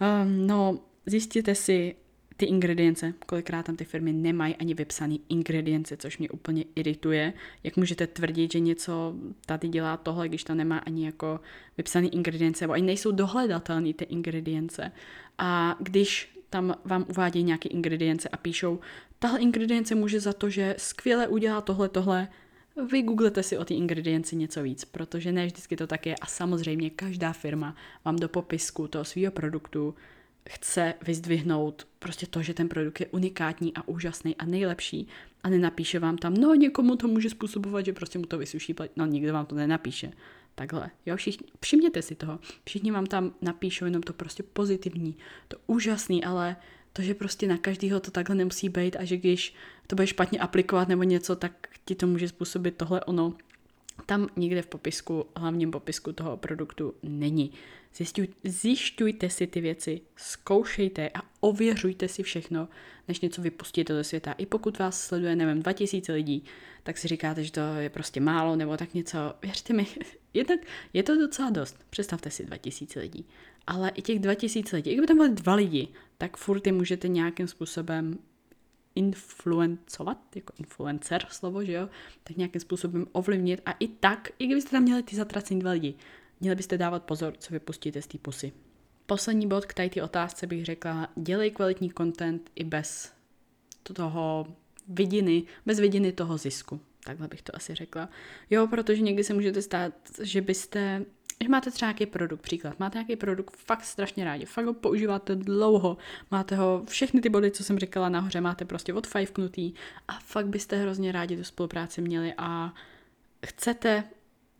Um, 0.00 0.46
no, 0.46 0.78
zjistěte 1.06 1.54
si, 1.54 1.94
ty 2.36 2.46
ingredience, 2.46 3.14
kolikrát 3.26 3.66
tam 3.66 3.76
ty 3.76 3.84
firmy 3.84 4.12
nemají 4.12 4.56
ani 4.56 4.74
vypsané 4.74 5.16
ingredience, 5.28 5.96
což 5.96 6.18
mě 6.18 6.30
úplně 6.30 6.64
irituje. 6.74 7.32
Jak 7.64 7.76
můžete 7.76 8.06
tvrdit, 8.06 8.52
že 8.52 8.60
něco 8.60 9.14
tady 9.46 9.68
dělá 9.68 9.96
tohle, 9.96 10.28
když 10.28 10.44
tam 10.44 10.56
nemá 10.56 10.78
ani 10.78 11.06
jako 11.06 11.40
vypsané 11.76 12.08
ingredience, 12.08 12.64
nebo 12.64 12.72
ani 12.72 12.82
nejsou 12.82 13.10
dohledatelné 13.10 13.94
ty 13.94 14.04
ingredience. 14.04 14.92
A 15.38 15.76
když 15.80 16.38
tam 16.50 16.74
vám 16.84 17.04
uvádí 17.08 17.42
nějaké 17.42 17.68
ingredience 17.68 18.28
a 18.28 18.36
píšou, 18.36 18.80
tahle 19.18 19.40
ingredience 19.40 19.94
může 19.94 20.20
za 20.20 20.32
to, 20.32 20.50
že 20.50 20.74
skvěle 20.78 21.28
udělá 21.28 21.60
tohle, 21.60 21.88
tohle, 21.88 22.28
vy 22.90 23.02
googlete 23.02 23.42
si 23.42 23.58
o 23.58 23.64
ty 23.64 23.74
ingredienci 23.74 24.36
něco 24.36 24.62
víc, 24.62 24.84
protože 24.84 25.32
ne 25.32 25.46
vždycky 25.46 25.76
to 25.76 25.86
tak 25.86 26.06
je 26.06 26.14
a 26.16 26.26
samozřejmě 26.26 26.90
každá 26.90 27.32
firma 27.32 27.76
vám 28.04 28.16
do 28.16 28.28
popisku 28.28 28.88
toho 28.88 29.04
svého 29.04 29.32
produktu 29.32 29.94
chce 30.48 30.94
vyzdvihnout 31.06 31.86
prostě 31.98 32.26
to, 32.26 32.42
že 32.42 32.54
ten 32.54 32.68
produkt 32.68 33.00
je 33.00 33.06
unikátní 33.06 33.74
a 33.74 33.88
úžasný 33.88 34.36
a 34.36 34.44
nejlepší 34.44 35.08
a 35.42 35.48
nenapíše 35.48 35.98
vám 35.98 36.18
tam, 36.18 36.34
no 36.34 36.54
někomu 36.54 36.96
to 36.96 37.08
může 37.08 37.30
způsobovat, 37.30 37.84
že 37.84 37.92
prostě 37.92 38.18
mu 38.18 38.26
to 38.26 38.38
vysuší, 38.38 38.74
no 38.96 39.06
nikdo 39.06 39.32
vám 39.32 39.46
to 39.46 39.54
nenapíše. 39.54 40.12
Takhle, 40.54 40.90
jo, 41.06 41.16
všichni, 41.16 41.46
všimněte 41.60 42.02
si 42.02 42.14
toho. 42.14 42.38
Všichni 42.64 42.90
vám 42.90 43.06
tam 43.06 43.34
napíšou 43.42 43.84
jenom 43.84 44.02
to 44.02 44.12
prostě 44.12 44.42
pozitivní, 44.42 45.16
to 45.48 45.56
úžasný, 45.66 46.24
ale 46.24 46.56
to, 46.92 47.02
že 47.02 47.14
prostě 47.14 47.46
na 47.46 47.58
každého 47.58 48.00
to 48.00 48.10
takhle 48.10 48.36
nemusí 48.36 48.68
být 48.68 48.96
a 48.96 49.04
že 49.04 49.16
když 49.16 49.54
to 49.86 49.96
bude 49.96 50.06
špatně 50.06 50.38
aplikovat 50.38 50.88
nebo 50.88 51.02
něco, 51.02 51.36
tak 51.36 51.68
ti 51.84 51.94
to 51.94 52.06
může 52.06 52.28
způsobit 52.28 52.76
tohle 52.76 53.04
ono. 53.04 53.34
Tam 54.06 54.28
nikde 54.36 54.62
v 54.62 54.66
popisku, 54.66 55.26
hlavním 55.36 55.70
popisku 55.70 56.12
toho 56.12 56.36
produktu 56.36 56.94
není. 57.02 57.52
Zjišťuj, 57.96 58.28
zjišťujte 58.44 59.30
si 59.30 59.46
ty 59.46 59.60
věci, 59.60 60.00
zkoušejte 60.16 61.10
a 61.14 61.22
ověřujte 61.40 62.08
si 62.08 62.22
všechno, 62.22 62.68
než 63.08 63.20
něco 63.20 63.42
vypustíte 63.42 63.92
do 63.92 64.04
světa. 64.04 64.32
I 64.32 64.46
pokud 64.46 64.78
vás 64.78 65.00
sleduje, 65.00 65.36
nevím, 65.36 65.62
2000 65.62 66.12
lidí, 66.12 66.44
tak 66.82 66.98
si 66.98 67.08
říkáte, 67.08 67.44
že 67.44 67.52
to 67.52 67.60
je 67.60 67.90
prostě 67.90 68.20
málo 68.20 68.56
nebo 68.56 68.76
tak 68.76 68.94
něco. 68.94 69.18
Věřte 69.42 69.72
mi, 69.72 69.86
jednak 70.34 70.60
je 70.92 71.02
to 71.02 71.16
docela 71.16 71.50
dost. 71.50 71.76
Představte 71.90 72.30
si 72.30 72.44
2000 72.44 73.00
lidí. 73.00 73.26
Ale 73.66 73.88
i 73.88 74.02
těch 74.02 74.18
2000 74.18 74.76
lidí, 74.76 74.90
i 74.90 74.94
kdyby 74.94 75.06
tam 75.06 75.16
byly 75.16 75.30
dva 75.30 75.54
lidi, 75.54 75.88
tak 76.18 76.36
furt 76.36 76.66
je 76.66 76.72
můžete 76.72 77.08
nějakým 77.08 77.48
způsobem 77.48 78.18
influencovat, 78.96 80.18
jako 80.34 80.52
influencer 80.58 81.26
slovo, 81.30 81.64
že 81.64 81.72
jo, 81.72 81.88
tak 82.24 82.36
nějakým 82.36 82.60
způsobem 82.60 83.06
ovlivnit 83.12 83.62
a 83.66 83.72
i 83.72 83.88
tak, 83.88 84.28
i 84.38 84.46
kdybyste 84.46 84.70
tam 84.70 84.82
měli 84.82 85.02
ty 85.02 85.16
zatracení 85.16 85.60
dva 85.60 85.70
lidi, 85.70 85.94
měli 86.40 86.56
byste 86.56 86.78
dávat 86.78 87.02
pozor, 87.02 87.34
co 87.38 87.54
vypustíte 87.54 88.02
z 88.02 88.06
té 88.06 88.18
pusy. 88.18 88.52
Poslední 89.06 89.48
bod 89.48 89.66
k 89.66 89.74
té 89.74 90.02
otázce 90.02 90.46
bych 90.46 90.64
řekla, 90.64 91.08
dělej 91.16 91.50
kvalitní 91.50 91.92
content 91.96 92.50
i 92.54 92.64
bez 92.64 93.12
toho 93.82 94.46
vidiny, 94.88 95.44
bez 95.66 95.80
vidiny 95.80 96.12
toho 96.12 96.38
zisku. 96.38 96.80
Takhle 97.04 97.28
bych 97.28 97.42
to 97.42 97.56
asi 97.56 97.74
řekla. 97.74 98.08
Jo, 98.50 98.66
protože 98.66 99.02
někdy 99.02 99.24
se 99.24 99.34
můžete 99.34 99.62
stát, 99.62 99.92
že 100.22 100.40
byste 100.40 101.04
že 101.42 101.48
máte 101.48 101.70
třeba 101.70 101.88
nějaký 101.88 102.06
produkt, 102.06 102.40
příklad, 102.40 102.80
máte 102.80 102.98
nějaký 102.98 103.16
produkt 103.16 103.56
fakt 103.56 103.84
strašně 103.84 104.24
rádi, 104.24 104.44
fakt 104.44 104.64
ho 104.66 104.74
používáte 104.74 105.34
dlouho, 105.34 105.96
máte 106.30 106.56
ho, 106.56 106.82
všechny 106.88 107.20
ty 107.20 107.28
body, 107.28 107.50
co 107.50 107.64
jsem 107.64 107.78
říkala 107.78 108.08
nahoře, 108.08 108.40
máte 108.40 108.64
prostě 108.64 108.94
od 108.94 109.06
knutý 109.32 109.72
a 110.08 110.18
fakt 110.20 110.46
byste 110.46 110.76
hrozně 110.76 111.12
rádi 111.12 111.36
tu 111.36 111.44
spolupráci 111.44 112.02
měli 112.02 112.34
a 112.38 112.74
chcete 113.46 114.04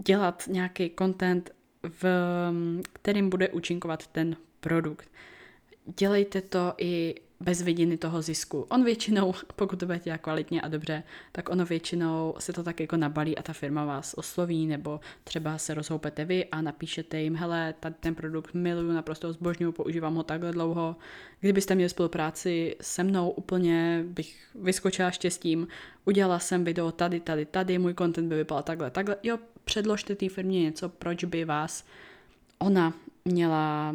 dělat 0.07 0.45
nějaký 0.47 0.91
content, 0.99 1.51
v 1.83 2.05
kterým 2.93 3.31
bude 3.31 3.49
účinkovat 3.49 4.07
ten 4.07 4.37
produkt. 4.61 5.09
Dělejte 5.99 6.41
to 6.41 6.75
i 6.79 7.15
bez 7.41 7.63
vidiny 7.63 7.97
toho 7.97 8.23
zisku. 8.23 8.67
On 8.71 8.85
většinou, 8.85 9.35
pokud 9.57 9.79
to 9.81 9.87
bude 9.87 10.01
kvalitně 10.19 10.61
a 10.61 10.69
dobře, 10.69 11.03
tak 11.33 11.49
ono 11.49 11.65
většinou 11.65 12.35
se 12.39 12.53
to 12.53 12.63
tak 12.63 12.81
jako 12.81 12.97
nabalí 12.97 13.39
a 13.39 13.43
ta 13.43 13.53
firma 13.53 13.85
vás 13.85 14.15
osloví, 14.15 14.67
nebo 14.67 15.01
třeba 15.25 15.59
se 15.59 15.75
rozhoupete 15.75 16.25
vy 16.25 16.45
a 16.45 16.61
napíšete 16.61 17.21
jim, 17.21 17.37
hele, 17.37 17.75
tady 17.81 17.95
ten 18.01 18.15
produkt 18.15 18.55
miluju, 18.55 18.93
naprosto 18.93 19.33
zbožňuju, 19.33 19.73
používám 19.73 20.15
ho 20.15 20.23
takhle 20.23 20.53
dlouho. 20.53 20.97
Kdybyste 21.41 21.75
měli 21.75 21.89
spolupráci 21.89 22.77
se 22.81 23.05
mnou, 23.05 23.31
úplně 23.31 24.05
bych 24.07 24.39
vyskočila 24.55 25.11
štěstím, 25.11 25.69
udělala 26.05 26.39
jsem 26.39 26.65
video 26.65 26.93
tady, 26.93 27.21
tady, 27.21 27.45
tady, 27.47 27.79
můj 27.79 27.95
content 27.95 28.29
by 28.29 28.37
vypadal 28.37 28.63
takhle, 28.63 28.91
takhle. 28.91 29.17
Jo, 29.23 29.39
předložte 29.65 30.15
té 30.15 30.29
firmě 30.29 30.63
něco, 30.63 30.89
proč 30.89 31.25
by 31.25 31.45
vás 31.45 31.85
ona 32.59 32.95
měla 33.25 33.95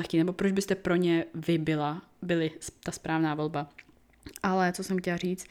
chtít, 0.00 0.18
nebo 0.18 0.32
proč 0.32 0.52
byste 0.52 0.74
pro 0.74 0.96
ně 0.96 1.24
vy 1.34 1.58
byla, 1.58 2.02
byli 2.22 2.50
ta 2.82 2.92
správná 2.92 3.34
volba. 3.34 3.68
Ale 4.42 4.72
co 4.72 4.84
jsem 4.84 4.98
chtěla 4.98 5.16
říct, 5.16 5.46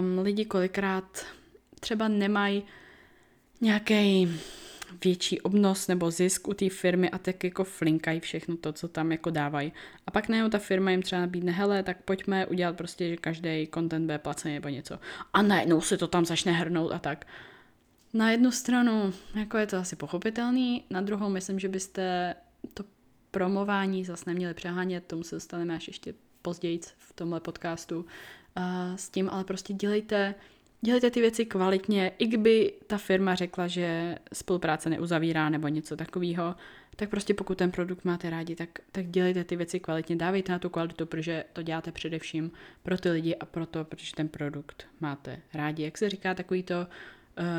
um, 0.00 0.18
lidi 0.18 0.44
kolikrát 0.44 1.26
třeba 1.80 2.08
nemají 2.08 2.62
nějaký 3.60 4.28
větší 5.04 5.40
obnos 5.40 5.88
nebo 5.88 6.10
zisk 6.10 6.48
u 6.48 6.54
té 6.54 6.68
firmy 6.68 7.10
a 7.10 7.18
tak 7.18 7.44
jako 7.44 7.64
flinkají 7.64 8.20
všechno 8.20 8.56
to, 8.56 8.72
co 8.72 8.88
tam 8.88 9.12
jako 9.12 9.30
dávají. 9.30 9.72
A 10.06 10.10
pak 10.10 10.28
najednou 10.28 10.50
ta 10.50 10.58
firma 10.58 10.90
jim 10.90 11.02
třeba 11.02 11.20
nabídne, 11.20 11.52
hele, 11.52 11.82
tak 11.82 12.02
pojďme 12.02 12.46
udělat 12.46 12.76
prostě, 12.76 13.08
že 13.08 13.16
každý 13.16 13.68
content 13.74 14.04
bude 14.04 14.18
placený 14.18 14.54
nebo 14.54 14.68
něco. 14.68 14.98
A 15.32 15.42
najednou 15.42 15.80
se 15.80 15.98
to 15.98 16.08
tam 16.08 16.24
začne 16.24 16.52
hrnout 16.52 16.92
a 16.92 16.98
tak. 16.98 17.26
Na 18.14 18.30
jednu 18.30 18.50
stranu, 18.50 19.12
jako 19.34 19.58
je 19.58 19.66
to 19.66 19.76
asi 19.76 19.96
pochopitelný, 19.96 20.84
na 20.90 21.00
druhou 21.00 21.28
myslím, 21.28 21.58
že 21.58 21.68
byste 21.68 22.34
to 22.74 22.84
promování 23.30 24.04
zase 24.04 24.24
neměli 24.26 24.54
přehánět, 24.54 25.06
tomu 25.06 25.22
se 25.22 25.36
dostaneme 25.36 25.76
až 25.76 25.88
ještě 25.88 26.14
později 26.42 26.80
v 26.98 27.12
tomhle 27.12 27.40
podcastu 27.40 27.98
uh, 28.00 28.04
s 28.96 29.08
tím, 29.08 29.30
ale 29.30 29.44
prostě 29.44 29.72
dělejte, 29.72 30.34
dělejte 30.80 31.10
ty 31.10 31.20
věci 31.20 31.46
kvalitně, 31.46 32.12
i 32.18 32.26
kdyby 32.26 32.72
ta 32.86 32.98
firma 32.98 33.34
řekla, 33.34 33.66
že 33.66 34.18
spolupráce 34.32 34.90
neuzavírá 34.90 35.48
nebo 35.48 35.68
něco 35.68 35.96
takového, 35.96 36.54
tak 36.96 37.10
prostě 37.10 37.34
pokud 37.34 37.58
ten 37.58 37.70
produkt 37.70 38.04
máte 38.04 38.30
rádi, 38.30 38.56
tak, 38.56 38.68
tak 38.92 39.06
dělejte 39.06 39.44
ty 39.44 39.56
věci 39.56 39.80
kvalitně, 39.80 40.16
dávejte 40.16 40.52
na 40.52 40.58
tu 40.58 40.68
kvalitu, 40.68 41.06
protože 41.06 41.44
to 41.52 41.62
děláte 41.62 41.92
především 41.92 42.50
pro 42.82 42.98
ty 42.98 43.10
lidi 43.10 43.36
a 43.36 43.44
proto, 43.44 43.84
protože 43.84 44.12
ten 44.16 44.28
produkt 44.28 44.86
máte 45.00 45.40
rádi. 45.54 45.82
Jak 45.82 45.98
se 45.98 46.10
říká 46.10 46.34
takový 46.34 46.62
to 46.62 46.74
uh, 46.74 46.86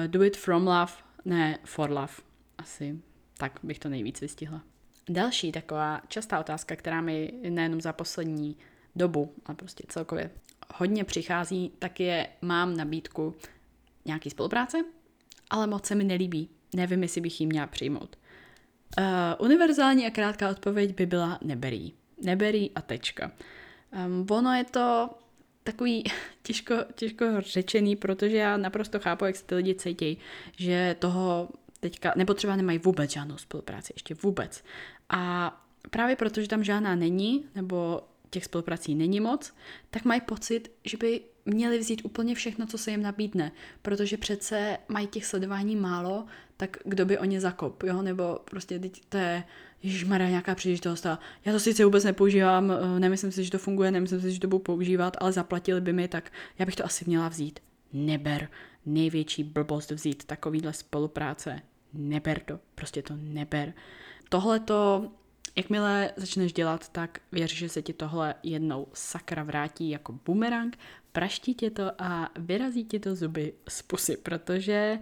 do 0.08 0.24
it 0.24 0.38
from 0.38 0.68
love, 0.68 0.92
ne 1.26 1.60
for 1.66 1.90
love. 1.90 2.14
Asi 2.58 3.00
tak 3.38 3.60
bych 3.64 3.80
to 3.80 3.90
nejvíc 3.90 4.22
vystihla. 4.22 4.64
Další 5.10 5.52
taková 5.52 6.02
častá 6.08 6.40
otázka, 6.40 6.76
která 6.76 7.02
mi 7.02 7.34
nejenom 7.50 7.82
za 7.82 7.94
poslední 7.94 8.58
dobu, 8.96 9.34
ale 9.46 9.56
prostě 9.56 9.84
celkově 9.88 10.32
hodně 10.76 11.04
přichází, 11.04 11.72
tak 11.80 12.00
je, 12.00 12.28
mám 12.42 12.78
nabídku 12.78 13.36
nějaký 14.06 14.30
spolupráce, 14.30 14.78
ale 15.50 15.68
moc 15.68 15.86
se 15.86 15.96
mi 15.96 16.04
nelíbí. 16.04 16.50
Nevím, 16.76 17.04
jestli 17.04 17.22
bych 17.22 17.42
ji 17.42 17.48
měla 17.48 17.68
přijmout. 17.68 18.16
Uh, 19.00 19.06
univerzální 19.46 20.08
a 20.08 20.10
krátká 20.10 20.50
odpověď 20.50 20.96
by 20.96 21.06
byla 21.06 21.40
neberí. 21.42 21.94
Neberí 22.22 22.72
a 22.76 22.82
tečka. 22.82 23.32
Um, 24.06 24.28
ono 24.30 24.54
je 24.54 24.64
to 24.64 25.10
takový 25.64 26.04
těžko, 26.44 26.76
těžko 26.96 27.26
řečený, 27.40 27.96
protože 27.96 28.38
já 28.38 28.58
naprosto 28.58 29.00
chápu, 29.00 29.26
jak 29.26 29.36
se 29.36 29.46
ty 29.46 29.56
lidi 29.56 29.76
cítí, 29.76 30.18
že 30.58 30.96
toho 31.00 31.50
teďka, 31.82 32.14
nebo 32.16 32.34
třeba 32.34 32.56
nemají 32.56 32.78
vůbec 32.78 33.12
žádnou 33.12 33.38
spolupráci, 33.38 33.94
ještě 33.96 34.14
vůbec. 34.14 34.64
A 35.10 35.54
právě 35.90 36.16
protože 36.16 36.48
tam 36.48 36.64
žádná 36.64 36.96
není, 36.96 37.46
nebo 37.56 38.02
těch 38.30 38.46
spoluprací 38.46 38.96
není 38.96 39.20
moc, 39.20 39.54
tak 39.90 40.06
mají 40.06 40.22
pocit, 40.22 40.72
že 40.86 40.98
by 40.98 41.22
měli 41.46 41.80
vzít 41.80 42.02
úplně 42.06 42.36
všechno, 42.36 42.66
co 42.66 42.78
se 42.78 42.92
jim 42.92 43.02
nabídne, 43.02 43.52
protože 43.82 44.18
přece 44.18 44.78
mají 44.88 45.08
těch 45.08 45.26
sledování 45.26 45.76
málo, 45.76 46.26
tak 46.58 46.78
kdo 46.86 47.06
by 47.06 47.18
o 47.18 47.26
ně 47.26 47.42
zakop, 47.42 47.84
jo, 47.84 48.02
nebo 48.02 48.40
prostě 48.46 48.80
teď 48.80 49.02
to 49.10 49.18
je, 49.18 49.44
ježišmarja, 49.84 50.30
nějaká 50.30 50.56
příležitost 50.56 51.06
a 51.06 51.20
já 51.46 51.54
to 51.54 51.60
sice 51.60 51.86
vůbec 51.86 52.04
nepoužívám, 52.04 52.72
eh, 52.72 53.00
nemyslím 53.00 53.32
si, 53.32 53.44
že 53.44 53.52
to 53.52 53.58
funguje, 53.58 53.92
nemyslím 53.92 54.22
si, 54.22 54.32
že 54.32 54.40
to 54.40 54.48
budu 54.48 54.60
používat, 54.64 55.18
ale 55.20 55.32
zaplatili 55.32 55.82
by 55.82 55.94
mi, 55.94 56.08
tak 56.08 56.32
já 56.60 56.66
bych 56.66 56.76
to 56.76 56.86
asi 56.86 57.06
měla 57.08 57.30
vzít. 57.30 57.60
Neber, 57.94 58.50
největší 58.86 59.44
blbost 59.44 59.92
vzít 59.92 60.24
takovýhle 60.24 60.74
spolupráce 60.74 61.62
neber 61.94 62.40
to, 62.40 62.60
prostě 62.76 63.02
to 63.02 63.14
neber. 63.18 63.74
Tohle 64.30 64.60
to, 64.60 65.12
jakmile 65.56 66.12
začneš 66.16 66.54
dělat, 66.54 66.90
tak 66.90 67.20
věř, 67.32 67.54
že 67.54 67.70
se 67.70 67.82
ti 67.82 67.94
tohle 67.94 68.36
jednou 68.44 68.88
sakra 68.94 69.44
vrátí 69.44 69.90
jako 69.90 70.20
bumerang, 70.26 70.78
praští 71.12 71.56
tě 71.56 71.70
to 71.72 71.92
a 72.02 72.30
vyrazí 72.40 72.86
ti 72.86 73.00
to 73.00 73.16
zuby 73.16 73.54
z 73.70 73.82
pusy, 73.82 74.18
protože 74.18 75.00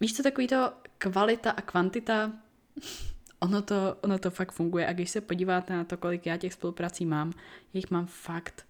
víš 0.00 0.16
co, 0.16 0.22
takový 0.22 0.46
to 0.46 0.72
kvalita 0.98 1.50
a 1.50 1.60
kvantita, 1.60 2.32
ono 3.40 3.62
to, 3.62 3.96
ono 4.00 4.18
to 4.18 4.30
fakt 4.30 4.52
funguje 4.52 4.86
a 4.86 4.92
když 4.92 5.10
se 5.10 5.20
podíváte 5.20 5.76
na 5.76 5.84
to, 5.84 5.96
kolik 5.96 6.26
já 6.26 6.36
těch 6.36 6.52
spoluprací 6.52 7.06
mám, 7.06 7.32
jich 7.72 7.90
mám 7.90 8.06
fakt, 8.06 8.66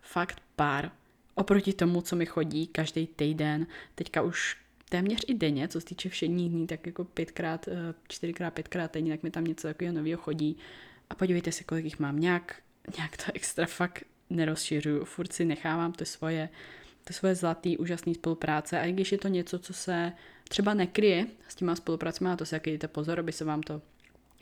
fakt 0.00 0.42
pár. 0.56 0.90
Oproti 1.34 1.72
tomu, 1.72 2.00
co 2.00 2.16
mi 2.16 2.26
chodí 2.26 2.66
každý 2.66 3.06
týden, 3.06 3.66
teďka 3.94 4.22
už 4.22 4.63
téměř 4.94 5.24
i 5.26 5.34
denně, 5.34 5.68
co 5.68 5.80
se 5.80 5.86
týče 5.86 6.08
všedních 6.08 6.50
dní, 6.50 6.66
tak 6.66 6.86
jako 6.86 7.04
pětkrát, 7.04 7.68
eh, 7.68 7.94
čtyřikrát, 8.08 8.54
pětkrát 8.54 8.94
denně, 8.94 9.12
tak 9.12 9.22
mi 9.22 9.30
tam 9.30 9.44
něco 9.44 9.68
takového 9.68 9.94
nového 9.94 10.22
chodí. 10.22 10.56
A 11.10 11.14
podívejte 11.14 11.52
se, 11.52 11.64
kolik 11.64 11.84
jich 11.84 11.98
mám. 11.98 12.20
Nějak, 12.20 12.62
nějak 12.96 13.16
to 13.16 13.24
extra 13.34 13.66
fakt 13.66 14.04
nerozšiřuju. 14.30 15.04
Furt 15.04 15.32
si 15.32 15.44
nechávám 15.44 15.92
ty 15.92 16.06
svoje, 16.06 16.48
ty 17.04 17.12
svoje 17.12 17.34
zlatý, 17.34 17.78
úžasné 17.78 18.14
spolupráce. 18.14 18.80
A 18.80 18.84
i 18.84 18.92
když 18.92 19.12
je 19.12 19.18
to 19.18 19.28
něco, 19.28 19.58
co 19.58 19.72
se 19.72 20.12
třeba 20.48 20.74
nekryje 20.74 21.26
s 21.48 21.54
těma 21.54 21.76
spolupracemi, 21.76 22.30
a 22.30 22.36
to 22.36 22.46
si 22.46 22.54
jak 22.54 22.64
dejte 22.64 22.88
pozor, 22.88 23.20
aby 23.20 23.32
se 23.32 23.44
vám 23.44 23.62
to 23.62 23.82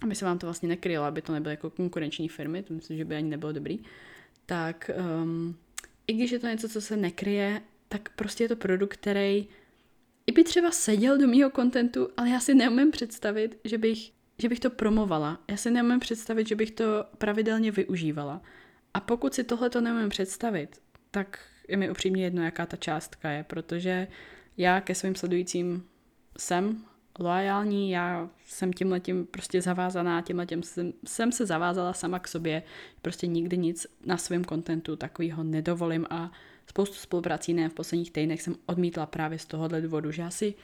aby 0.03 0.15
se 0.15 0.25
vám 0.25 0.39
to 0.39 0.47
vlastně 0.47 0.69
nekrylo, 0.69 1.05
aby 1.05 1.23
to 1.23 1.33
nebyly 1.33 1.53
jako 1.53 1.71
konkurenční 1.71 2.29
firmy, 2.29 2.63
to 2.63 2.75
myslím, 2.75 2.97
že 2.97 3.05
by 3.05 3.17
ani 3.17 3.29
nebylo 3.31 3.53
dobrý, 3.53 3.79
tak 4.47 4.91
um, 5.23 5.57
i 6.07 6.13
když 6.13 6.31
je 6.31 6.39
to 6.39 6.47
něco, 6.47 6.69
co 6.69 6.81
se 6.81 6.97
nekryje, 6.97 7.63
tak 7.89 8.09
prostě 8.17 8.45
je 8.45 8.49
to 8.49 8.57
produkt, 8.57 8.97
který 8.97 9.49
i 10.33 10.35
by 10.35 10.45
třeba 10.45 10.71
seděl 10.71 11.19
do 11.19 11.27
mýho 11.27 11.51
kontentu, 11.51 12.09
ale 12.17 12.31
já 12.31 12.41
si 12.41 12.55
neumím 12.55 12.91
představit, 12.91 13.59
že 13.65 13.79
bych, 13.79 14.13
že 14.39 14.49
bych 14.49 14.61
to 14.61 14.71
promovala. 14.71 15.41
Já 15.51 15.57
si 15.57 15.71
neumím 15.71 16.01
představit, 16.01 16.49
že 16.49 16.57
bych 16.57 16.71
to 16.71 16.85
pravidelně 17.19 17.71
využívala. 17.71 18.43
A 18.95 19.01
pokud 19.01 19.35
si 19.35 19.45
tohle 19.45 19.71
to 19.71 19.81
neumím 19.81 20.09
představit, 20.09 20.81
tak 21.11 21.39
je 21.69 21.77
mi 21.77 21.91
upřímně 21.91 22.25
jedno, 22.25 22.43
jaká 22.43 22.67
ta 22.67 22.77
částka 22.77 23.31
je, 23.31 23.45
protože 23.45 24.09
já 24.57 24.81
ke 24.81 24.95
svým 24.95 25.15
sledujícím 25.15 25.85
jsem 26.39 26.85
loajální, 27.19 27.91
já 27.91 28.31
jsem 28.47 28.73
tímhletím 28.73 29.27
prostě 29.27 29.63
zavázaná, 29.63 30.23
tímhletím 30.23 30.63
jsem, 30.63 30.93
jsem 31.07 31.33
se 31.33 31.47
zavázala 31.47 31.93
sama 31.93 32.19
k 32.19 32.29
sobě, 32.29 32.63
prostě 33.03 33.27
nikdy 33.27 33.59
nic 33.59 33.87
na 34.07 34.17
svém 34.17 34.45
kontentu 34.45 34.97
takového 34.97 35.45
nedovolím 35.45 36.07
a 36.11 36.33
spoustu 36.73 36.95
spoluprací 36.97 37.55
ne 37.55 37.69
v 37.69 37.75
posledních 37.75 38.11
týdnech 38.11 38.43
jsem 38.43 38.57
odmítla 38.67 39.07
právě 39.07 39.39
z 39.39 39.45
tohohle 39.45 39.81
důvodu, 39.81 40.13
že 40.13 40.23
asi 40.23 40.55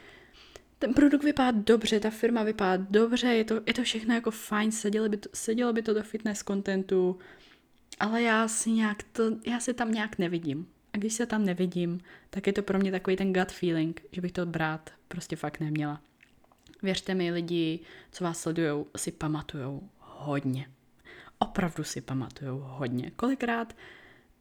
ten 0.78 0.94
produkt 0.94 1.24
vypadá 1.24 1.58
dobře, 1.64 2.00
ta 2.00 2.10
firma 2.10 2.42
vypadá 2.42 2.84
dobře, 2.90 3.26
je 3.26 3.44
to, 3.44 3.60
je 3.66 3.74
to 3.74 3.82
všechno 3.82 4.14
jako 4.14 4.30
fajn, 4.30 4.72
sedělo 4.72 5.08
by, 5.08 5.16
to, 5.16 5.28
sedělo 5.34 5.72
by 5.72 5.82
to 5.82 5.94
do 5.94 6.02
fitness 6.02 6.42
kontentu, 6.42 7.18
ale 8.00 8.22
já 8.22 8.48
si 8.48 8.70
nějak 8.70 9.02
to, 9.02 9.22
já 9.46 9.60
se 9.60 9.74
tam 9.74 9.92
nějak 9.92 10.18
nevidím. 10.18 10.66
A 10.92 10.96
když 10.96 11.14
se 11.14 11.26
tam 11.26 11.44
nevidím, 11.44 12.00
tak 12.30 12.46
je 12.46 12.52
to 12.52 12.62
pro 12.62 12.78
mě 12.78 12.90
takový 12.90 13.16
ten 13.16 13.32
gut 13.32 13.52
feeling, 13.52 14.02
že 14.12 14.20
bych 14.20 14.32
to 14.32 14.46
brát 14.46 14.90
prostě 15.08 15.36
fakt 15.36 15.60
neměla. 15.60 16.00
Věřte 16.82 17.14
mi, 17.14 17.30
lidi, 17.30 17.80
co 18.12 18.24
vás 18.24 18.40
sledují, 18.40 18.84
si 18.96 19.12
pamatujou 19.12 19.88
hodně. 19.98 20.68
Opravdu 21.38 21.84
si 21.84 22.00
pamatujou 22.00 22.58
hodně. 22.64 23.10
Kolikrát 23.16 23.76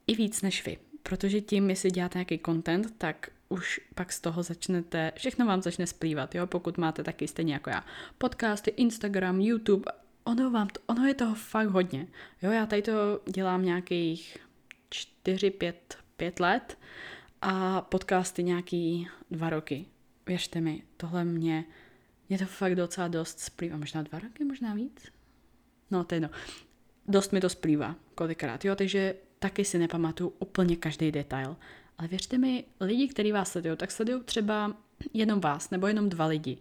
i 0.08 0.16
víc 0.16 0.42
než 0.42 0.66
vy 0.66 0.78
protože 1.08 1.42
tím, 1.42 1.70
jestli 1.70 1.92
děláte 1.92 2.18
nějaký 2.18 2.40
content, 2.46 2.94
tak 2.98 3.30
už 3.50 3.82
pak 3.96 4.12
z 4.12 4.22
toho 4.22 4.44
začnete, 4.44 5.12
všechno 5.18 5.46
vám 5.46 5.62
začne 5.62 5.88
splývat, 5.88 6.36
jo, 6.36 6.48
pokud 6.48 6.78
máte 6.78 7.04
taky 7.04 7.28
stejně 7.28 7.54
jako 7.54 7.70
já 7.70 7.86
podcasty, 8.18 8.72
Instagram, 8.72 9.42
YouTube, 9.42 9.92
ono, 10.24 10.52
vám 10.52 10.68
to, 10.68 10.80
ono 10.88 11.06
je 11.06 11.14
toho 11.14 11.36
fakt 11.36 11.68
hodně. 11.68 12.08
Jo, 12.42 12.52
já 12.52 12.66
tady 12.66 12.82
to 12.82 13.22
dělám 13.26 13.66
nějakých 13.66 14.38
4, 14.90 15.52
5, 15.52 15.98
5 16.18 16.40
let 16.40 16.78
a 17.42 17.82
podcasty 17.82 18.44
nějaký 18.44 19.08
dva 19.32 19.50
roky. 19.50 19.86
Věřte 20.26 20.62
mi, 20.62 20.84
tohle 20.98 21.26
mě, 21.26 21.66
mě 22.30 22.38
to 22.38 22.46
fakt 22.46 22.76
docela 22.76 23.08
dost 23.08 23.40
splývá. 23.40 23.78
Možná 23.78 24.02
dva 24.02 24.20
roky, 24.20 24.46
možná 24.46 24.74
víc? 24.74 25.12
No, 25.92 26.04
to 26.04 26.16
je 26.16 26.22
no. 26.22 26.30
Dost 27.08 27.34
mi 27.34 27.42
to 27.42 27.50
splývá 27.50 27.96
kolikrát, 28.16 28.66
jo, 28.66 28.76
takže 28.76 29.16
taky 29.40 29.66
si 29.66 29.78
nepamatuju 29.78 30.34
úplně 30.40 30.76
každý 30.76 31.12
detail. 31.12 31.56
Ale 31.98 32.08
věřte 32.08 32.38
mi, 32.38 32.64
lidi, 32.82 33.08
kteří 33.08 33.32
vás 33.32 33.52
sledují, 33.52 33.78
tak 33.78 33.92
sledují 33.92 34.24
třeba 34.24 34.74
jenom 35.14 35.40
vás, 35.40 35.70
nebo 35.70 35.88
jenom 35.88 36.10
dva 36.10 36.26
lidi 36.26 36.58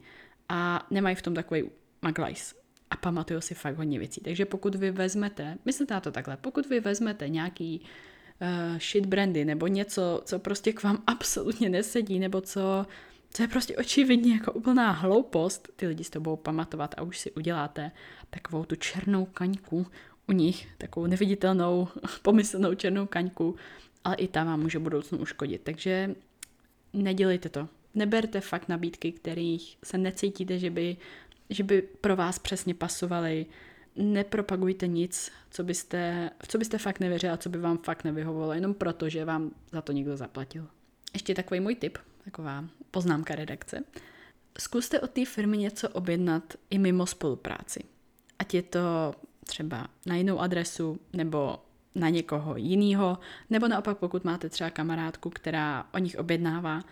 a 0.49 0.87
nemají 0.91 1.17
v 1.17 1.23
tom 1.23 1.35
takový 1.35 1.71
maglajs 2.03 2.55
a 2.91 2.97
pamatují 2.97 3.43
si 3.43 3.55
fakt 3.55 3.77
hodně 3.77 3.99
věcí. 3.99 4.21
Takže 4.21 4.45
pokud 4.45 4.75
vy 4.75 4.91
vezmete, 4.91 5.59
myslíte 5.65 5.95
na 5.95 6.01
to 6.01 6.13
takhle, 6.13 6.37
pokud 6.37 6.67
vy 6.67 6.81
vezmete 6.81 7.29
nějaký 7.29 7.81
uh, 7.81 8.79
shit 8.79 9.07
brandy 9.07 9.45
nebo 9.45 9.67
něco, 9.67 10.23
co 10.25 10.39
prostě 10.39 10.73
k 10.73 10.83
vám 10.83 11.03
absolutně 11.07 11.69
nesedí, 11.69 12.19
nebo 12.19 12.41
co, 12.41 12.87
co 13.31 13.43
je 13.43 13.49
prostě 13.49 13.77
očividně 13.77 14.33
jako 14.33 14.53
úplná 14.53 14.91
hloupost, 14.91 15.69
ty 15.77 15.87
lidi 15.87 16.05
s 16.05 16.11
to 16.11 16.37
pamatovat 16.37 16.95
a 16.99 17.03
už 17.03 17.19
si 17.19 17.33
uděláte 17.33 17.91
takovou 18.31 18.65
tu 18.65 18.77
černou 18.77 19.25
kaňku 19.25 19.87
u 20.29 20.33
nich, 20.33 20.69
takovou 20.79 21.07
neviditelnou, 21.07 21.89
pomyslnou 22.23 22.75
černou 22.75 23.07
kaňku, 23.07 23.57
ale 24.05 24.17
i 24.17 24.29
ta 24.29 24.45
vám 24.45 24.61
může 24.61 24.79
budoucnu 24.79 25.19
uškodit. 25.19 25.63
Takže 25.63 26.15
nedělejte 26.93 27.49
to. 27.49 27.69
Neberte 27.95 28.41
fakt 28.41 28.69
nabídky, 28.69 29.13
kterých 29.13 29.79
se 29.85 29.99
necítíte, 29.99 30.59
že 30.59 30.71
by, 30.71 30.97
že 31.51 31.63
by 31.63 31.83
pro 31.83 32.17
vás 32.17 32.39
přesně 32.39 32.75
pasovaly. 32.75 33.47
Nepropagujte 33.97 34.87
nic, 34.87 35.33
co 35.51 35.65
byste, 35.65 36.31
v 36.43 36.49
co 36.49 36.59
byste 36.59 36.79
fakt 36.79 37.01
nevěřili 37.01 37.33
a 37.33 37.37
co 37.37 37.49
by 37.49 37.59
vám 37.59 37.79
fakt 37.79 38.05
nevyhovovalo, 38.05 38.53
jenom 38.53 38.75
proto, 38.75 39.09
že 39.09 39.25
vám 39.25 39.51
za 39.73 39.83
to 39.83 39.93
někdo 39.93 40.17
zaplatil. 40.17 40.67
Ještě 41.13 41.35
takový 41.35 41.61
můj 41.61 41.75
tip, 41.75 41.99
taková 42.25 42.65
poznámka 42.91 43.35
redakce. 43.35 43.85
Zkuste 44.59 45.01
od 45.01 45.11
té 45.11 45.25
firmy 45.25 45.59
něco 45.59 45.89
objednat 45.89 46.55
i 46.71 46.79
mimo 46.79 47.07
spolupráci. 47.07 47.81
Ať 48.39 48.55
je 48.55 48.63
to 48.63 49.15
třeba 49.47 49.87
na 50.07 50.17
jinou 50.17 50.39
adresu 50.39 51.01
nebo 51.13 51.59
na 51.95 52.09
někoho 52.09 52.57
jiného, 52.57 53.19
nebo 53.51 53.69
naopak 53.69 53.99
pokud 53.99 54.25
máte 54.25 54.49
třeba 54.49 54.71
kamarádku, 54.71 55.31
která 55.31 55.87
o 55.95 55.99
nich 55.99 56.17
objednává, 56.19 56.83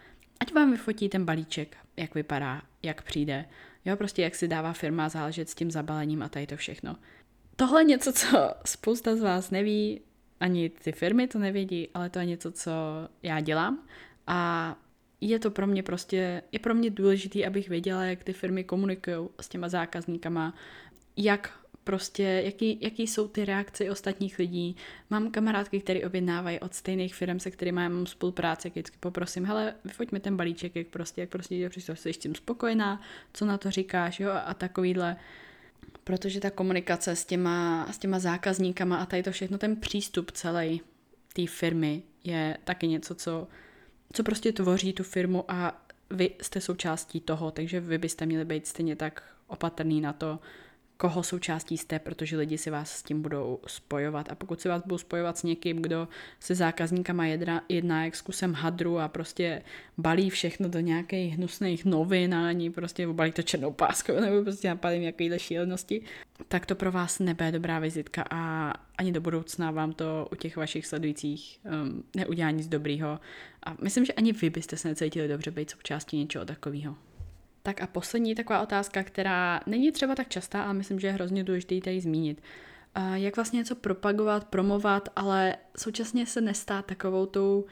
ať 0.40 0.54
vám 0.54 0.70
vyfotí 0.70 1.08
ten 1.08 1.24
balíček, 1.24 1.76
jak 1.96 2.14
vypadá, 2.14 2.62
jak 2.82 3.02
přijde, 3.02 3.44
jo, 3.84 3.96
prostě 3.96 4.22
jak 4.22 4.34
si 4.34 4.48
dává 4.48 4.72
firma 4.72 5.08
záležet 5.08 5.50
s 5.50 5.54
tím 5.54 5.70
zabalením 5.70 6.22
a 6.22 6.28
tady 6.28 6.46
to 6.46 6.56
všechno. 6.56 6.96
Tohle 7.56 7.80
je 7.80 7.84
něco, 7.84 8.12
co 8.12 8.54
spousta 8.66 9.16
z 9.16 9.20
vás 9.20 9.50
neví, 9.50 10.00
ani 10.40 10.70
ty 10.70 10.92
firmy 10.92 11.28
to 11.28 11.38
nevědí, 11.38 11.88
ale 11.94 12.10
to 12.10 12.18
je 12.18 12.26
něco, 12.26 12.52
co 12.52 12.72
já 13.22 13.40
dělám 13.40 13.86
a 14.26 14.76
je 15.20 15.38
to 15.38 15.50
pro 15.50 15.66
mě 15.66 15.82
prostě, 15.82 16.42
je 16.52 16.58
pro 16.58 16.74
mě 16.74 16.90
důležitý, 16.90 17.46
abych 17.46 17.68
věděla, 17.68 18.04
jak 18.04 18.24
ty 18.24 18.32
firmy 18.32 18.64
komunikují 18.64 19.28
s 19.40 19.48
těma 19.48 19.68
zákazníkama, 19.68 20.54
jak 21.16 21.63
prostě, 21.84 22.22
jaký, 22.22 22.78
jaký 22.80 23.06
jsou 23.06 23.28
ty 23.28 23.44
reakce 23.44 23.90
ostatních 23.90 24.38
lidí. 24.38 24.76
Mám 25.10 25.30
kamarádky, 25.30 25.80
které 25.80 26.06
objednávají 26.06 26.60
od 26.60 26.74
stejných 26.74 27.14
firm, 27.14 27.40
se 27.40 27.50
kterými 27.50 27.88
mám 27.88 28.06
spolupráci, 28.06 28.66
jak 28.66 28.74
vždycky 28.74 28.96
poprosím, 29.00 29.44
hele, 29.44 29.74
vyfoťme 29.84 30.20
ten 30.20 30.36
balíček, 30.36 30.76
jak 30.76 30.86
prostě, 30.86 31.20
jak 31.20 31.30
prostě 31.30 31.54
jde 31.54 31.68
příště, 31.68 31.96
jsi 31.96 32.12
s 32.12 32.18
tím 32.18 32.34
spokojená, 32.34 33.00
co 33.32 33.46
na 33.46 33.58
to 33.58 33.70
říkáš, 33.70 34.20
jo, 34.20 34.30
a 34.44 34.54
takovýhle. 34.54 35.16
Protože 36.04 36.40
ta 36.40 36.50
komunikace 36.50 37.16
s 37.16 37.24
těma, 37.24 37.86
s 37.92 37.98
těma 37.98 38.18
zákazníkama 38.18 38.96
a 38.96 39.06
tady 39.06 39.22
to 39.22 39.32
všechno, 39.32 39.58
ten 39.58 39.76
přístup 39.76 40.30
celé 40.30 40.68
té 41.32 41.46
firmy 41.46 42.02
je 42.24 42.58
taky 42.64 42.88
něco, 42.88 43.14
co, 43.14 43.48
co 44.12 44.22
prostě 44.22 44.52
tvoří 44.52 44.92
tu 44.92 45.02
firmu 45.02 45.44
a 45.48 45.84
vy 46.10 46.30
jste 46.42 46.60
součástí 46.60 47.20
toho, 47.20 47.50
takže 47.50 47.80
vy 47.80 47.98
byste 47.98 48.26
měli 48.26 48.44
být 48.44 48.66
stejně 48.66 48.96
tak 48.96 49.22
opatrný 49.46 50.00
na 50.00 50.12
to, 50.12 50.38
koho 50.96 51.22
součástí 51.22 51.78
jste, 51.78 51.98
protože 51.98 52.36
lidi 52.36 52.58
si 52.58 52.70
vás 52.70 52.90
s 52.90 53.02
tím 53.02 53.22
budou 53.22 53.58
spojovat. 53.66 54.32
A 54.32 54.34
pokud 54.34 54.60
si 54.60 54.68
vás 54.68 54.82
budou 54.82 54.98
spojovat 54.98 55.38
s 55.38 55.42
někým, 55.42 55.82
kdo 55.82 56.08
se 56.40 56.54
zákazníkama 56.54 57.26
jedná, 57.26 57.62
jedná 57.68 58.04
jak 58.04 58.16
s 58.16 58.20
kusem 58.20 58.54
hadru 58.54 58.98
a 58.98 59.08
prostě 59.08 59.62
balí 59.98 60.30
všechno 60.30 60.68
do 60.68 60.80
nějakých 60.80 61.34
hnusných 61.34 61.84
novin 61.84 62.34
a 62.34 62.48
ani 62.48 62.70
prostě 62.70 63.06
obalí 63.06 63.32
to 63.32 63.42
černou 63.42 63.72
páskou 63.72 64.12
nebo 64.20 64.42
prostě 64.42 64.68
napadím 64.68 65.00
nějakéhle 65.00 65.38
šílenosti, 65.38 66.02
tak 66.48 66.66
to 66.66 66.74
pro 66.74 66.92
vás 66.92 67.18
nebude 67.18 67.52
dobrá 67.52 67.78
vizitka 67.78 68.24
a 68.30 68.72
ani 68.98 69.12
do 69.12 69.20
budoucna 69.20 69.70
vám 69.70 69.92
to 69.92 70.28
u 70.32 70.34
těch 70.34 70.56
vašich 70.56 70.86
sledujících 70.86 71.60
um, 71.64 72.04
neudělá 72.16 72.50
nic 72.50 72.68
dobrýho. 72.68 73.20
A 73.62 73.76
myslím, 73.82 74.04
že 74.04 74.12
ani 74.12 74.32
vy 74.32 74.50
byste 74.50 74.76
se 74.76 74.88
necítili 74.88 75.28
dobře 75.28 75.50
být 75.50 75.70
součástí 75.70 76.18
něčeho 76.18 76.44
takového. 76.44 76.96
Tak 77.66 77.82
a 77.82 77.86
poslední 77.86 78.34
taková 78.34 78.62
otázka, 78.62 79.02
která 79.02 79.60
není 79.66 79.92
třeba 79.92 80.14
tak 80.14 80.28
častá, 80.28 80.62
ale 80.62 80.74
myslím, 80.74 81.00
že 81.00 81.06
je 81.06 81.12
hrozně 81.12 81.44
důležité 81.44 81.80
tady 81.80 82.00
zmínit. 82.00 82.42
Jak 83.14 83.36
vlastně 83.36 83.56
něco 83.56 83.74
propagovat, 83.74 84.44
promovat, 84.44 85.08
ale 85.16 85.56
současně 85.76 86.26
se 86.26 86.40
nestát 86.40 86.86
takovou 86.86 87.26
tou, 87.26 87.64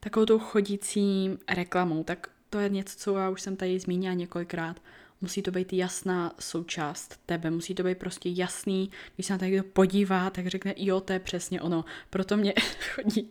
takovou 0.00 0.26
tou 0.26 0.38
chodící 0.38 1.30
reklamou. 1.48 2.04
Tak 2.04 2.28
to 2.50 2.58
je 2.58 2.68
něco, 2.68 2.98
co 2.98 3.16
já 3.16 3.30
už 3.30 3.40
jsem 3.40 3.56
tady 3.56 3.78
zmínila 3.78 4.14
několikrát. 4.14 4.80
Musí 5.20 5.42
to 5.42 5.50
být 5.50 5.72
jasná 5.72 6.32
součást 6.40 7.20
tebe, 7.26 7.50
musí 7.50 7.74
to 7.74 7.82
být 7.82 7.98
prostě 7.98 8.28
jasný, 8.32 8.90
když 9.14 9.26
se 9.26 9.32
na 9.32 9.38
to 9.38 9.44
někdo 9.44 9.62
podívá, 9.64 10.30
tak 10.30 10.46
řekne, 10.46 10.74
jo, 10.76 11.00
to 11.00 11.12
je 11.12 11.18
přesně 11.18 11.60
ono. 11.60 11.84
Proto 12.10 12.36
mě 12.36 12.54
chodí 12.94 13.30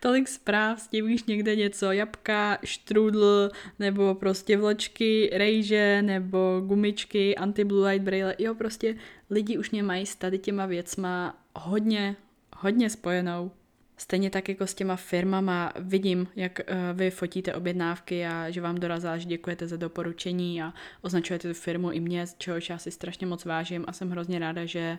tolik 0.00 0.28
zpráv 0.28 0.80
s 0.80 0.88
tím, 0.88 1.06
když 1.06 1.24
někde 1.24 1.56
něco, 1.56 1.92
jabka, 1.92 2.58
štrudl, 2.64 3.50
nebo 3.78 4.14
prostě 4.14 4.56
vločky, 4.56 5.30
rejže, 5.32 6.02
nebo 6.02 6.62
gumičky, 6.66 7.36
anti-blue 7.36 7.90
light 7.90 8.04
braille, 8.04 8.36
jo, 8.38 8.54
prostě 8.54 8.96
lidi 9.30 9.58
už 9.58 9.70
mě 9.70 9.82
mají 9.82 10.06
s 10.06 10.16
tady 10.16 10.38
těma 10.38 10.66
věcma 10.66 11.42
hodně, 11.54 12.16
hodně 12.56 12.90
spojenou. 12.90 13.50
Stejně 13.98 14.30
tak 14.30 14.48
jako 14.48 14.66
s 14.66 14.74
těma 14.74 14.96
firmama 14.96 15.72
vidím, 15.76 16.28
jak 16.36 16.60
uh, 16.70 16.98
vy 16.98 17.10
fotíte 17.10 17.54
objednávky 17.54 18.26
a 18.26 18.50
že 18.50 18.60
vám 18.60 18.74
dorazá, 18.74 19.18
že 19.18 19.28
děkujete 19.28 19.66
za 19.66 19.76
doporučení 19.76 20.62
a 20.62 20.72
označujete 21.02 21.48
tu 21.48 21.54
firmu 21.54 21.90
i 21.90 22.00
mě, 22.00 22.26
z 22.26 22.34
čehož 22.38 22.70
já 22.70 22.78
si 22.78 22.90
strašně 22.90 23.26
moc 23.26 23.44
vážím 23.44 23.84
a 23.88 23.92
jsem 23.92 24.10
hrozně 24.10 24.38
ráda, 24.38 24.64
že 24.64 24.98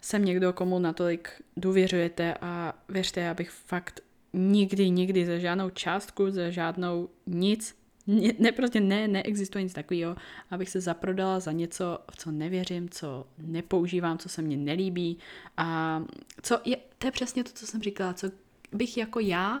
jsem 0.00 0.24
někdo, 0.24 0.52
komu 0.52 0.78
natolik 0.78 1.28
důvěřujete 1.56 2.34
a 2.40 2.74
věřte, 2.88 3.20
já 3.20 3.34
bych 3.34 3.50
fakt 3.50 4.00
nikdy, 4.32 4.90
nikdy 4.90 5.26
za 5.26 5.38
žádnou 5.38 5.70
částku, 5.70 6.30
za 6.30 6.50
žádnou 6.50 7.08
nic, 7.26 7.83
ne, 8.38 8.52
prostě 8.52 8.80
ne, 8.80 9.08
neexistuje 9.08 9.64
nic 9.64 9.72
takového, 9.72 10.16
abych 10.50 10.70
se 10.70 10.80
zaprodala 10.80 11.40
za 11.40 11.52
něco, 11.52 11.98
v 12.10 12.16
co 12.16 12.30
nevěřím, 12.30 12.88
co 12.88 13.26
nepoužívám, 13.38 14.18
co 14.18 14.28
se 14.28 14.42
mně 14.42 14.56
nelíbí 14.56 15.18
a 15.56 16.02
co 16.42 16.60
je, 16.64 16.76
to 16.98 17.06
je 17.06 17.10
přesně 17.10 17.44
to, 17.44 17.50
co 17.54 17.66
jsem 17.66 17.82
říkala, 17.82 18.14
co 18.14 18.30
bych 18.72 18.96
jako 18.96 19.20
já 19.20 19.60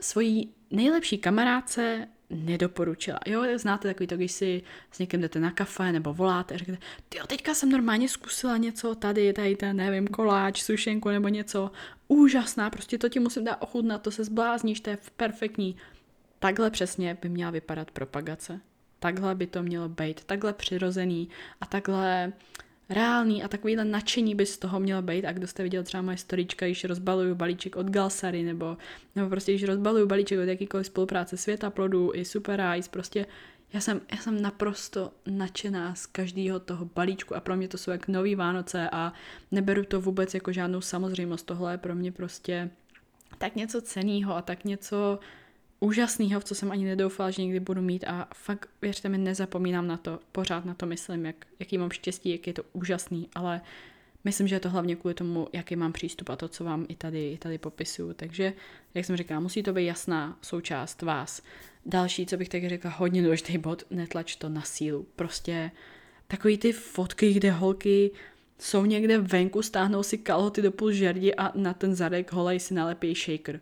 svojí 0.00 0.54
nejlepší 0.70 1.18
kamarádce 1.18 2.08
nedoporučila. 2.30 3.18
Jo, 3.26 3.42
znáte 3.56 3.88
takový 3.88 4.06
to, 4.06 4.16
když 4.16 4.32
si 4.32 4.62
s 4.90 4.98
někým 4.98 5.20
jdete 5.20 5.40
na 5.40 5.50
kafe 5.50 5.92
nebo 5.92 6.14
voláte 6.14 6.54
a 6.54 6.58
řeknete, 6.58 6.86
ty 7.08 7.18
teďka 7.26 7.54
jsem 7.54 7.70
normálně 7.70 8.08
zkusila 8.08 8.56
něco 8.56 8.94
tady, 8.94 9.32
tady 9.32 9.56
ten, 9.56 9.76
nevím, 9.76 10.08
koláč, 10.08 10.62
sušenku 10.62 11.08
nebo 11.08 11.28
něco, 11.28 11.70
úžasná, 12.08 12.70
prostě 12.70 12.98
to 12.98 13.08
ti 13.08 13.20
musím 13.20 13.44
dát 13.44 13.56
ochutnat, 13.60 14.02
to 14.02 14.10
se 14.10 14.24
zblázníš, 14.24 14.80
to 14.80 14.90
je 14.90 14.98
perfektní. 15.16 15.76
Takhle 16.38 16.70
přesně 16.70 17.18
by 17.22 17.28
měla 17.28 17.50
vypadat 17.50 17.90
propagace. 17.90 18.60
Takhle 18.98 19.34
by 19.34 19.46
to 19.46 19.62
mělo 19.62 19.88
být, 19.88 20.24
takhle 20.24 20.52
přirozený 20.52 21.28
a 21.60 21.66
takhle 21.66 22.32
reálný 22.88 23.42
a 23.42 23.48
takovýhle 23.48 23.84
nadšení 23.84 24.34
by 24.34 24.46
z 24.46 24.58
toho 24.58 24.80
mělo 24.80 25.02
být. 25.02 25.24
A 25.24 25.32
kdo 25.32 25.46
jste 25.46 25.62
viděl 25.62 25.82
třeba 25.82 26.02
moje 26.02 26.16
storička, 26.16 26.66
když 26.66 26.84
rozbaluju 26.84 27.34
balíček 27.34 27.76
od 27.76 27.90
Galsary, 27.90 28.42
nebo, 28.42 28.76
nebo 29.16 29.28
prostě 29.28 29.52
když 29.52 29.64
rozbaluju 29.64 30.06
balíček 30.06 30.38
od 30.38 30.48
jakýkoliv 30.48 30.86
spolupráce 30.86 31.36
Světa 31.36 31.70
plodů 31.70 32.10
i 32.14 32.24
Super 32.24 32.62
Ice, 32.76 32.90
prostě 32.90 33.26
já 33.72 33.80
jsem, 33.80 34.00
já 34.12 34.16
jsem 34.16 34.42
naprosto 34.42 35.12
nadšená 35.26 35.94
z 35.94 36.06
každého 36.06 36.60
toho 36.60 36.84
balíčku 36.84 37.36
a 37.36 37.40
pro 37.40 37.56
mě 37.56 37.68
to 37.68 37.78
jsou 37.78 37.90
jak 37.90 38.08
nový 38.08 38.34
Vánoce 38.34 38.90
a 38.92 39.12
neberu 39.50 39.84
to 39.84 40.00
vůbec 40.00 40.34
jako 40.34 40.52
žádnou 40.52 40.80
samozřejmost. 40.80 41.46
Tohle 41.46 41.72
je 41.72 41.78
pro 41.78 41.94
mě 41.94 42.12
prostě 42.12 42.70
tak 43.38 43.56
něco 43.56 43.80
ceného 43.80 44.36
a 44.36 44.42
tak 44.42 44.64
něco 44.64 45.18
úžasného, 45.80 46.40
v 46.40 46.44
co 46.44 46.54
jsem 46.54 46.72
ani 46.72 46.84
nedoufala, 46.84 47.30
že 47.30 47.42
někdy 47.42 47.60
budu 47.60 47.82
mít 47.82 48.04
a 48.04 48.28
fakt, 48.34 48.68
věřte 48.82 49.08
mi, 49.08 49.18
nezapomínám 49.18 49.86
na 49.86 49.96
to, 49.96 50.20
pořád 50.32 50.64
na 50.64 50.74
to 50.74 50.86
myslím, 50.86 51.26
jak, 51.26 51.46
jaký 51.58 51.78
mám 51.78 51.90
štěstí, 51.90 52.30
jak 52.30 52.46
je 52.46 52.52
to 52.52 52.62
úžasný, 52.72 53.28
ale 53.34 53.60
myslím, 54.24 54.48
že 54.48 54.56
je 54.56 54.60
to 54.60 54.70
hlavně 54.70 54.96
kvůli 54.96 55.14
tomu, 55.14 55.48
jaký 55.52 55.76
mám 55.76 55.92
přístup 55.92 56.30
a 56.30 56.36
to, 56.36 56.48
co 56.48 56.64
vám 56.64 56.86
i 56.88 56.94
tady, 56.94 57.32
i 57.32 57.38
tady 57.38 57.58
popisuju. 57.58 58.12
Takže, 58.12 58.52
jak 58.94 59.04
jsem 59.04 59.16
říkala, 59.16 59.40
musí 59.40 59.62
to 59.62 59.72
být 59.72 59.86
jasná 59.86 60.38
součást 60.42 61.02
vás. 61.02 61.42
Další, 61.86 62.26
co 62.26 62.36
bych 62.36 62.48
tak 62.48 62.68
řekla, 62.68 62.90
hodně 62.90 63.22
důležitý 63.22 63.58
bod, 63.58 63.82
netlač 63.90 64.36
to 64.36 64.48
na 64.48 64.62
sílu. 64.62 65.06
Prostě 65.16 65.70
takový 66.28 66.58
ty 66.58 66.72
fotky, 66.72 67.32
kde 67.32 67.50
holky 67.50 68.10
jsou 68.58 68.84
někde 68.84 69.18
venku, 69.18 69.62
stáhnou 69.62 70.02
si 70.02 70.18
kalhoty 70.18 70.62
do 70.62 70.72
půl 70.72 70.92
žerdi 70.92 71.34
a 71.34 71.58
na 71.58 71.74
ten 71.74 71.94
zadek 71.94 72.32
holej 72.32 72.60
si 72.60 72.74
nalepí 72.74 73.14
shaker. 73.14 73.60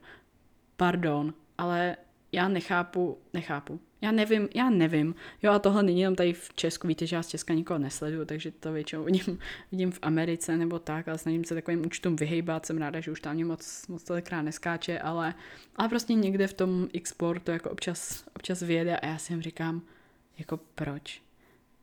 Pardon, 0.77 1.35
ale 1.59 1.97
já 2.37 2.49
nechápu, 2.49 3.19
nechápu. 3.33 3.81
Já 4.01 4.13
nevím, 4.13 4.49
já 4.55 4.71
nevím. 4.71 5.15
Jo 5.43 5.53
a 5.53 5.59
tohle 5.59 5.83
není 5.83 6.01
jenom 6.01 6.17
tady 6.17 6.33
v 6.33 6.55
Česku, 6.55 6.89
víte, 6.89 7.07
že 7.07 7.17
já 7.17 7.23
z 7.23 7.29
Česka 7.29 7.55
nikoho 7.55 7.79
nesleduju, 7.79 8.25
takže 8.25 8.51
to 8.51 8.73
většinou 8.73 9.05
vidím, 9.05 9.39
vidím 9.73 9.91
v 9.91 9.99
Americe 10.03 10.57
nebo 10.57 10.79
tak, 10.79 11.09
ale 11.09 11.19
snažím 11.19 11.45
se 11.45 11.55
takovým 11.55 11.87
účtům 11.87 12.17
vyhejbat, 12.17 12.67
jsem 12.67 12.79
ráda, 12.79 13.01
že 13.01 13.11
už 13.11 13.21
tam 13.21 13.35
mě 13.35 13.45
moc, 13.45 13.87
moc 13.89 14.05
tolikrát 14.05 14.43
neskáče, 14.43 14.99
ale, 14.99 15.35
ale 15.77 15.89
prostě 15.89 16.15
někde 16.15 16.47
v 16.47 16.53
tom 16.53 16.89
exportu 16.95 17.51
jako 17.51 17.71
občas, 17.71 18.25
občas 18.37 18.63
vyjede 18.63 18.97
a 18.97 19.07
já 19.07 19.19
si 19.19 19.33
jim 19.33 19.43
říkám, 19.43 19.83
jako 20.39 20.61
proč? 20.75 21.23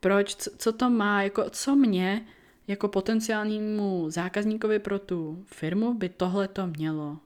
Proč? 0.00 0.36
Co, 0.36 0.50
co 0.58 0.72
to 0.72 0.90
má? 0.90 1.22
Jako 1.22 1.50
co 1.50 1.76
mě 1.76 2.26
jako 2.68 2.88
potenciálnímu 2.88 4.10
zákazníkovi 4.10 4.78
pro 4.78 4.98
tu 4.98 5.44
firmu 5.46 5.94
by 5.94 6.08
tohle 6.08 6.48
to 6.48 6.66
mělo 6.66 7.18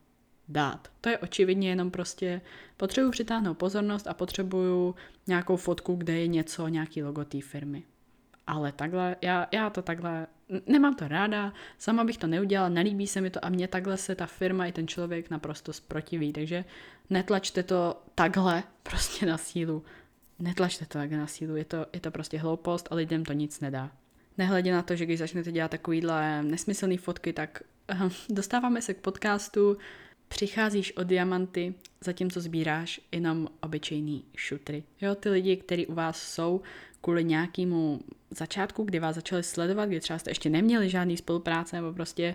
dát. 0.49 0.89
To 1.01 1.09
je 1.09 1.19
očividně 1.19 1.69
jenom 1.69 1.91
prostě 1.91 2.41
potřebuji 2.77 3.11
přitáhnout 3.11 3.59
pozornost 3.59 4.07
a 4.07 4.15
potřebuju 4.15 4.95
nějakou 5.27 5.57
fotku, 5.57 5.95
kde 5.95 6.19
je 6.19 6.27
něco, 6.27 6.69
nějaký 6.69 7.03
logo 7.03 7.25
té 7.25 7.41
firmy. 7.41 7.83
Ale 8.47 8.73
takhle, 8.73 9.17
já, 9.23 9.49
já 9.53 9.71
to 9.71 9.83
takhle, 9.83 10.27
nemám 10.67 10.95
to 10.95 11.09
ráda, 11.09 11.53
sama 11.79 12.05
bych 12.05 12.19
to 12.19 12.27
neudělala, 12.27 12.69
nelíbí 12.69 13.07
se 13.07 13.21
mi 13.21 13.31
to 13.31 13.45
a 13.45 13.49
mně 13.49 13.69
takhle 13.69 13.97
se 13.97 14.15
ta 14.15 14.27
firma 14.27 14.67
i 14.67 14.73
ten 14.73 14.89
člověk 14.89 15.31
naprosto 15.31 15.73
zprotiví, 15.73 16.33
takže 16.33 16.65
netlačte 17.11 17.63
to 17.63 18.03
takhle 18.15 18.63
prostě 18.83 19.27
na 19.27 19.39
sílu. 19.39 19.85
Netlačte 20.39 20.87
to 20.87 20.99
takhle 20.99 21.19
na 21.19 21.27
sílu, 21.27 21.57
je 21.57 21.65
to, 21.65 21.87
je 21.93 22.01
to 22.01 22.11
prostě 22.11 22.39
hloupost 22.39 22.89
a 22.91 22.95
lidem 22.95 23.25
to 23.25 23.33
nic 23.33 23.61
nedá. 23.61 23.91
Nehledě 24.39 24.73
na 24.73 24.83
to, 24.83 24.97
že 24.97 25.05
když 25.05 25.19
začnete 25.19 25.53
dělat 25.53 25.71
takovýhle 25.71 26.43
nesmyslné 26.43 26.99
fotky, 26.99 27.33
tak 27.33 27.63
uh, 27.93 28.13
dostáváme 28.31 28.83
se 28.83 28.95
k 28.95 29.01
podcastu, 29.01 29.77
přicházíš 30.29 30.97
o 30.97 31.05
diamanty, 31.05 31.75
zatímco 32.01 32.41
sbíráš 32.41 33.01
jenom 33.13 33.49
obyčejný 33.61 34.25
šutry. 34.37 34.83
Jo, 35.01 35.15
ty 35.15 35.29
lidi, 35.29 35.57
kteří 35.57 35.87
u 35.87 35.95
vás 35.95 36.23
jsou 36.23 36.61
kvůli 37.01 37.25
nějakému 37.25 38.01
začátku, 38.31 38.85
kdy 38.85 38.99
vás 38.99 39.15
začali 39.15 39.43
sledovat, 39.43 39.87
kdy 39.87 40.01
třeba 40.01 40.19
jste 40.19 40.31
ještě 40.31 40.51
neměli 40.51 40.91
žádný 40.91 41.17
spolupráce, 41.17 41.77
nebo 41.77 41.93
prostě 41.93 42.35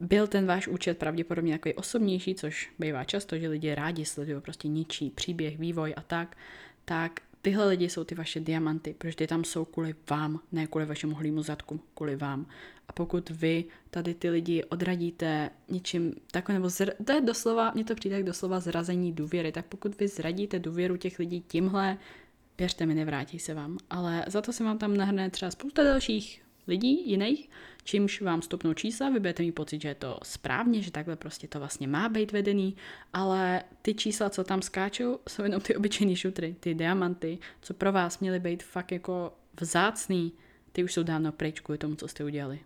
byl 0.00 0.26
ten 0.26 0.46
váš 0.46 0.68
účet 0.68 0.98
pravděpodobně 0.98 1.58
takový 1.58 1.74
osobnější, 1.74 2.34
což 2.34 2.72
bývá 2.78 3.04
často, 3.04 3.38
že 3.38 3.48
lidi 3.48 3.74
rádi 3.74 4.04
sledují 4.04 4.40
prostě 4.40 4.68
ničí 4.68 5.10
příběh, 5.10 5.58
vývoj 5.58 5.94
a 5.96 6.02
tak, 6.02 6.36
tak 6.84 7.20
tyhle 7.42 7.68
lidi 7.68 7.88
jsou 7.88 8.04
ty 8.04 8.14
vaše 8.14 8.40
diamanty, 8.40 8.94
protože 8.98 9.16
ty 9.16 9.26
tam 9.26 9.44
jsou 9.44 9.64
kvůli 9.64 9.94
vám, 10.10 10.40
ne 10.52 10.66
kvůli 10.66 10.86
vašemu 10.86 11.14
hlímu 11.14 11.42
zadku, 11.42 11.80
kvůli 11.94 12.16
vám. 12.16 12.46
A 12.88 12.92
pokud 12.92 13.30
vy 13.30 13.64
tady 13.90 14.14
ty 14.14 14.30
lidi 14.30 14.64
odradíte 14.64 15.50
něčím 15.68 16.14
takovým, 16.30 16.60
nebo 16.60 16.68
zr- 16.68 17.04
to 17.04 17.12
je 17.12 17.20
doslova, 17.20 17.72
mně 17.74 17.84
to 17.84 17.94
přijde 17.94 18.16
jak 18.16 18.24
doslova 18.24 18.60
zrazení 18.60 19.12
důvěry, 19.12 19.52
tak 19.52 19.66
pokud 19.66 19.98
vy 19.98 20.08
zradíte 20.08 20.58
důvěru 20.58 20.96
těch 20.96 21.18
lidí 21.18 21.40
tímhle, 21.40 21.98
věřte 22.58 22.86
mi, 22.86 22.94
nevrátí 22.94 23.38
se 23.38 23.54
vám. 23.54 23.78
Ale 23.90 24.24
za 24.26 24.42
to 24.42 24.52
se 24.52 24.64
vám 24.64 24.78
tam 24.78 24.96
nahrne 24.96 25.30
třeba 25.30 25.50
spousta 25.50 25.82
dalších 25.84 26.47
lidí 26.68 27.10
jiných, 27.10 27.50
čímž 27.84 28.20
vám 28.20 28.42
stupnou 28.42 28.74
čísla, 28.74 29.10
vy 29.10 29.20
budete 29.20 29.42
mít 29.42 29.52
pocit, 29.52 29.82
že 29.82 29.88
je 29.88 29.94
to 29.94 30.18
správně, 30.22 30.82
že 30.82 30.90
takhle 30.90 31.16
prostě 31.16 31.48
to 31.48 31.58
vlastně 31.58 31.88
má 31.88 32.08
být 32.08 32.32
vedený, 32.32 32.76
ale 33.12 33.62
ty 33.82 33.94
čísla, 33.94 34.30
co 34.30 34.44
tam 34.44 34.62
skáčou, 34.62 35.18
jsou 35.28 35.42
jenom 35.42 35.60
ty 35.60 35.76
obyčejné 35.76 36.16
šutry, 36.16 36.56
ty 36.60 36.74
diamanty, 36.74 37.38
co 37.60 37.74
pro 37.74 37.92
vás 37.92 38.18
měly 38.18 38.40
být 38.40 38.62
fakt 38.62 38.92
jako 38.92 39.32
vzácný, 39.60 40.32
ty 40.72 40.84
už 40.84 40.92
jsou 40.92 41.02
dávno 41.02 41.32
pryč 41.32 41.60
kvůli 41.60 41.78
tomu, 41.78 41.94
co 41.94 42.08
jste 42.08 42.24
udělali. 42.24 42.60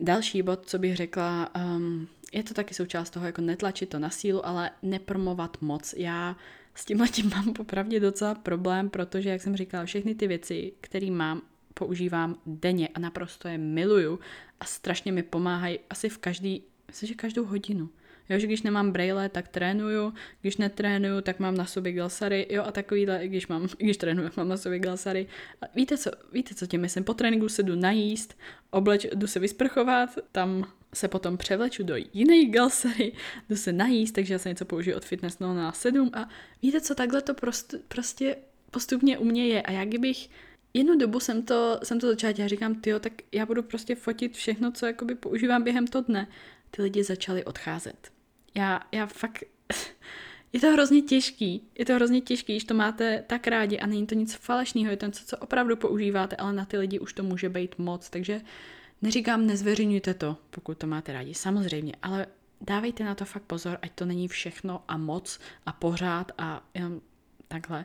Další 0.00 0.42
bod, 0.42 0.66
co 0.66 0.78
bych 0.78 0.96
řekla, 0.96 1.50
um, 1.76 2.08
je 2.32 2.42
to 2.42 2.54
taky 2.54 2.74
součást 2.74 3.10
toho, 3.10 3.26
jako 3.26 3.40
netlačit 3.40 3.88
to 3.88 3.98
na 3.98 4.10
sílu, 4.10 4.46
ale 4.46 4.70
nepromovat 4.82 5.56
moc. 5.60 5.94
Já 5.96 6.36
s 6.74 6.84
tím 6.84 7.06
tím 7.08 7.30
mám 7.30 7.52
popravdě 7.56 8.00
docela 8.00 8.34
problém, 8.34 8.90
protože, 8.90 9.30
jak 9.30 9.42
jsem 9.42 9.56
říkala, 9.56 9.84
všechny 9.84 10.14
ty 10.14 10.26
věci, 10.26 10.72
které 10.80 11.10
mám, 11.10 11.42
používám 11.78 12.38
denně 12.46 12.88
a 12.88 13.00
naprosto 13.00 13.48
je 13.48 13.58
miluju 13.58 14.18
a 14.60 14.64
strašně 14.64 15.12
mi 15.12 15.22
pomáhají 15.22 15.78
asi 15.90 16.08
v 16.08 16.18
každý, 16.18 16.62
myslím, 16.88 17.06
že 17.06 17.14
každou 17.14 17.44
hodinu. 17.44 17.88
Jo, 18.28 18.38
že 18.38 18.46
když 18.46 18.62
nemám 18.62 18.92
braille, 18.92 19.28
tak 19.28 19.48
trénuju, 19.48 20.12
když 20.40 20.56
netrénuju, 20.56 21.20
tak 21.20 21.40
mám 21.40 21.56
na 21.56 21.64
sobě 21.64 21.92
glosary, 21.92 22.46
jo 22.50 22.62
a 22.66 22.72
takovýhle, 22.72 23.28
když, 23.28 23.46
mám, 23.46 23.68
když 23.78 23.96
trénuju, 23.96 24.30
mám 24.36 24.48
na 24.48 24.56
sobě 24.56 24.78
glosary. 24.78 25.26
A 25.62 25.64
víte 25.74 25.98
co, 25.98 26.10
víte 26.32 26.54
co 26.54 26.66
tím 26.66 26.80
myslím, 26.80 27.04
po 27.04 27.14
tréninku 27.14 27.48
se 27.48 27.62
jdu 27.62 27.74
najíst, 27.74 28.38
obleč, 28.70 29.06
jdu 29.14 29.26
se 29.26 29.38
vysprchovat, 29.38 30.10
tam 30.32 30.72
se 30.94 31.08
potom 31.08 31.36
převleču 31.36 31.82
do 31.82 31.94
jiné 32.12 32.44
glosary, 32.44 33.12
jdu 33.48 33.56
se 33.56 33.72
najíst, 33.72 34.14
takže 34.14 34.34
já 34.34 34.38
se 34.38 34.48
něco 34.48 34.64
použiju 34.64 34.96
od 34.96 35.04
Fitness 35.04 35.38
na 35.38 35.72
7 35.72 36.10
a 36.14 36.28
víte 36.62 36.80
co, 36.80 36.94
takhle 36.94 37.22
to 37.22 37.34
prost, 37.34 37.74
prostě 37.88 38.36
postupně 38.70 39.18
u 39.18 39.24
mě 39.24 39.46
je 39.46 39.62
a 39.62 39.70
jak 39.72 39.88
kdybych 39.88 40.28
jednu 40.76 40.98
dobu 40.98 41.20
jsem 41.20 41.42
to, 41.42 41.80
jsem 41.82 42.00
to 42.00 42.06
začala 42.06 42.32
dělat, 42.32 42.48
říkám, 42.48 42.74
ty 42.74 42.92
tak 43.00 43.12
já 43.32 43.46
budu 43.46 43.62
prostě 43.62 43.94
fotit 43.94 44.36
všechno, 44.36 44.72
co 44.72 44.86
jakoby 44.86 45.14
používám 45.14 45.62
během 45.62 45.86
toho 45.86 46.04
dne. 46.08 46.28
Ty 46.70 46.82
lidi 46.82 47.04
začali 47.04 47.44
odcházet. 47.44 48.12
Já, 48.54 48.80
já 48.92 49.06
fakt, 49.06 49.44
je 50.52 50.60
to 50.60 50.70
hrozně 50.72 51.02
těžký, 51.02 51.68
je 51.78 51.84
to 51.84 51.94
hrozně 51.94 52.20
těžký, 52.20 52.52
když 52.52 52.64
to 52.64 52.74
máte 52.74 53.24
tak 53.26 53.46
rádi 53.46 53.78
a 53.78 53.86
není 53.86 54.06
to 54.06 54.14
nic 54.14 54.34
falešného, 54.34 54.90
je 54.90 54.96
to 54.96 55.06
něco, 55.06 55.24
co 55.24 55.36
opravdu 55.36 55.76
používáte, 55.76 56.36
ale 56.36 56.52
na 56.52 56.64
ty 56.64 56.78
lidi 56.78 56.98
už 56.98 57.12
to 57.12 57.22
může 57.22 57.48
být 57.48 57.78
moc, 57.78 58.10
takže 58.10 58.40
neříkám, 59.02 59.46
nezveřejňujte 59.46 60.14
to, 60.14 60.36
pokud 60.50 60.78
to 60.78 60.86
máte 60.86 61.12
rádi, 61.12 61.34
samozřejmě, 61.34 61.92
ale 62.02 62.26
dávejte 62.60 63.04
na 63.04 63.14
to 63.14 63.24
fakt 63.24 63.42
pozor, 63.42 63.78
ať 63.82 63.92
to 63.92 64.04
není 64.04 64.28
všechno 64.28 64.84
a 64.88 64.96
moc 64.96 65.40
a 65.66 65.72
pořád 65.72 66.32
a 66.38 66.62
jenom 66.74 67.00
takhle. 67.48 67.84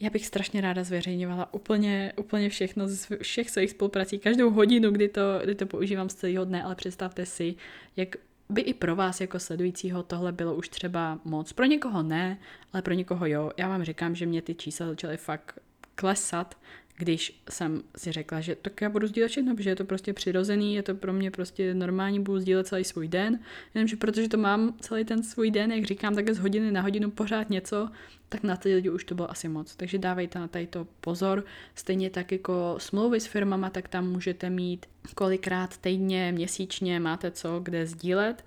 Já 0.00 0.10
bych 0.10 0.26
strašně 0.26 0.60
ráda 0.60 0.84
zveřejňovala 0.84 1.54
úplně, 1.54 2.12
úplně 2.16 2.48
všechno 2.48 2.88
z 2.88 3.08
všech 3.22 3.50
svých 3.50 3.70
spoluprací, 3.70 4.18
každou 4.18 4.50
hodinu, 4.50 4.90
kdy 4.90 5.08
to, 5.08 5.20
kdy 5.42 5.54
to 5.54 5.66
používám 5.66 6.08
z 6.08 6.14
celého 6.14 6.44
dne, 6.44 6.62
ale 6.62 6.74
představte 6.74 7.26
si, 7.26 7.54
jak 7.96 8.16
by 8.48 8.60
i 8.60 8.74
pro 8.74 8.96
vás 8.96 9.20
jako 9.20 9.38
sledujícího 9.38 10.02
tohle 10.02 10.32
bylo 10.32 10.54
už 10.54 10.68
třeba 10.68 11.20
moc. 11.24 11.52
Pro 11.52 11.64
někoho 11.64 12.02
ne, 12.02 12.38
ale 12.72 12.82
pro 12.82 12.94
někoho 12.94 13.26
jo. 13.26 13.50
Já 13.56 13.68
vám 13.68 13.84
říkám, 13.84 14.14
že 14.14 14.26
mě 14.26 14.42
ty 14.42 14.54
čísla 14.54 14.86
začaly 14.86 15.16
fakt 15.16 15.58
klesat 15.94 16.54
když 16.96 17.42
jsem 17.50 17.82
si 17.96 18.12
řekla, 18.12 18.40
že 18.40 18.54
tak 18.54 18.80
já 18.80 18.88
budu 18.88 19.06
sdílet 19.06 19.30
všechno, 19.30 19.56
protože 19.56 19.70
je 19.70 19.76
to 19.76 19.84
prostě 19.84 20.12
přirozený, 20.12 20.74
je 20.74 20.82
to 20.82 20.94
pro 20.94 21.12
mě 21.12 21.30
prostě 21.30 21.74
normální, 21.74 22.20
budu 22.20 22.40
sdílet 22.40 22.66
celý 22.66 22.84
svůj 22.84 23.08
den, 23.08 23.38
jenomže 23.74 23.96
protože 23.96 24.28
to 24.28 24.36
mám 24.36 24.74
celý 24.80 25.04
ten 25.04 25.22
svůj 25.22 25.50
den, 25.50 25.72
jak 25.72 25.84
říkám, 25.84 26.14
tak 26.14 26.30
z 26.30 26.38
hodiny 26.38 26.72
na 26.72 26.80
hodinu 26.80 27.10
pořád 27.10 27.50
něco, 27.50 27.88
tak 28.28 28.42
na 28.42 28.56
ty 28.56 28.74
lidi 28.74 28.90
už 28.90 29.04
to 29.04 29.14
bylo 29.14 29.30
asi 29.30 29.48
moc. 29.48 29.76
Takže 29.76 29.98
dávejte 29.98 30.38
na 30.38 30.48
tady 30.48 30.66
to 30.66 30.86
pozor. 31.00 31.44
Stejně 31.74 32.10
tak 32.10 32.32
jako 32.32 32.74
smlouvy 32.78 33.20
s 33.20 33.26
firmama, 33.26 33.70
tak 33.70 33.88
tam 33.88 34.08
můžete 34.08 34.50
mít 34.50 34.86
kolikrát 35.14 35.76
týdně, 35.76 36.32
měsíčně, 36.32 37.00
máte 37.00 37.30
co 37.30 37.60
kde 37.60 37.86
sdílet, 37.86 38.44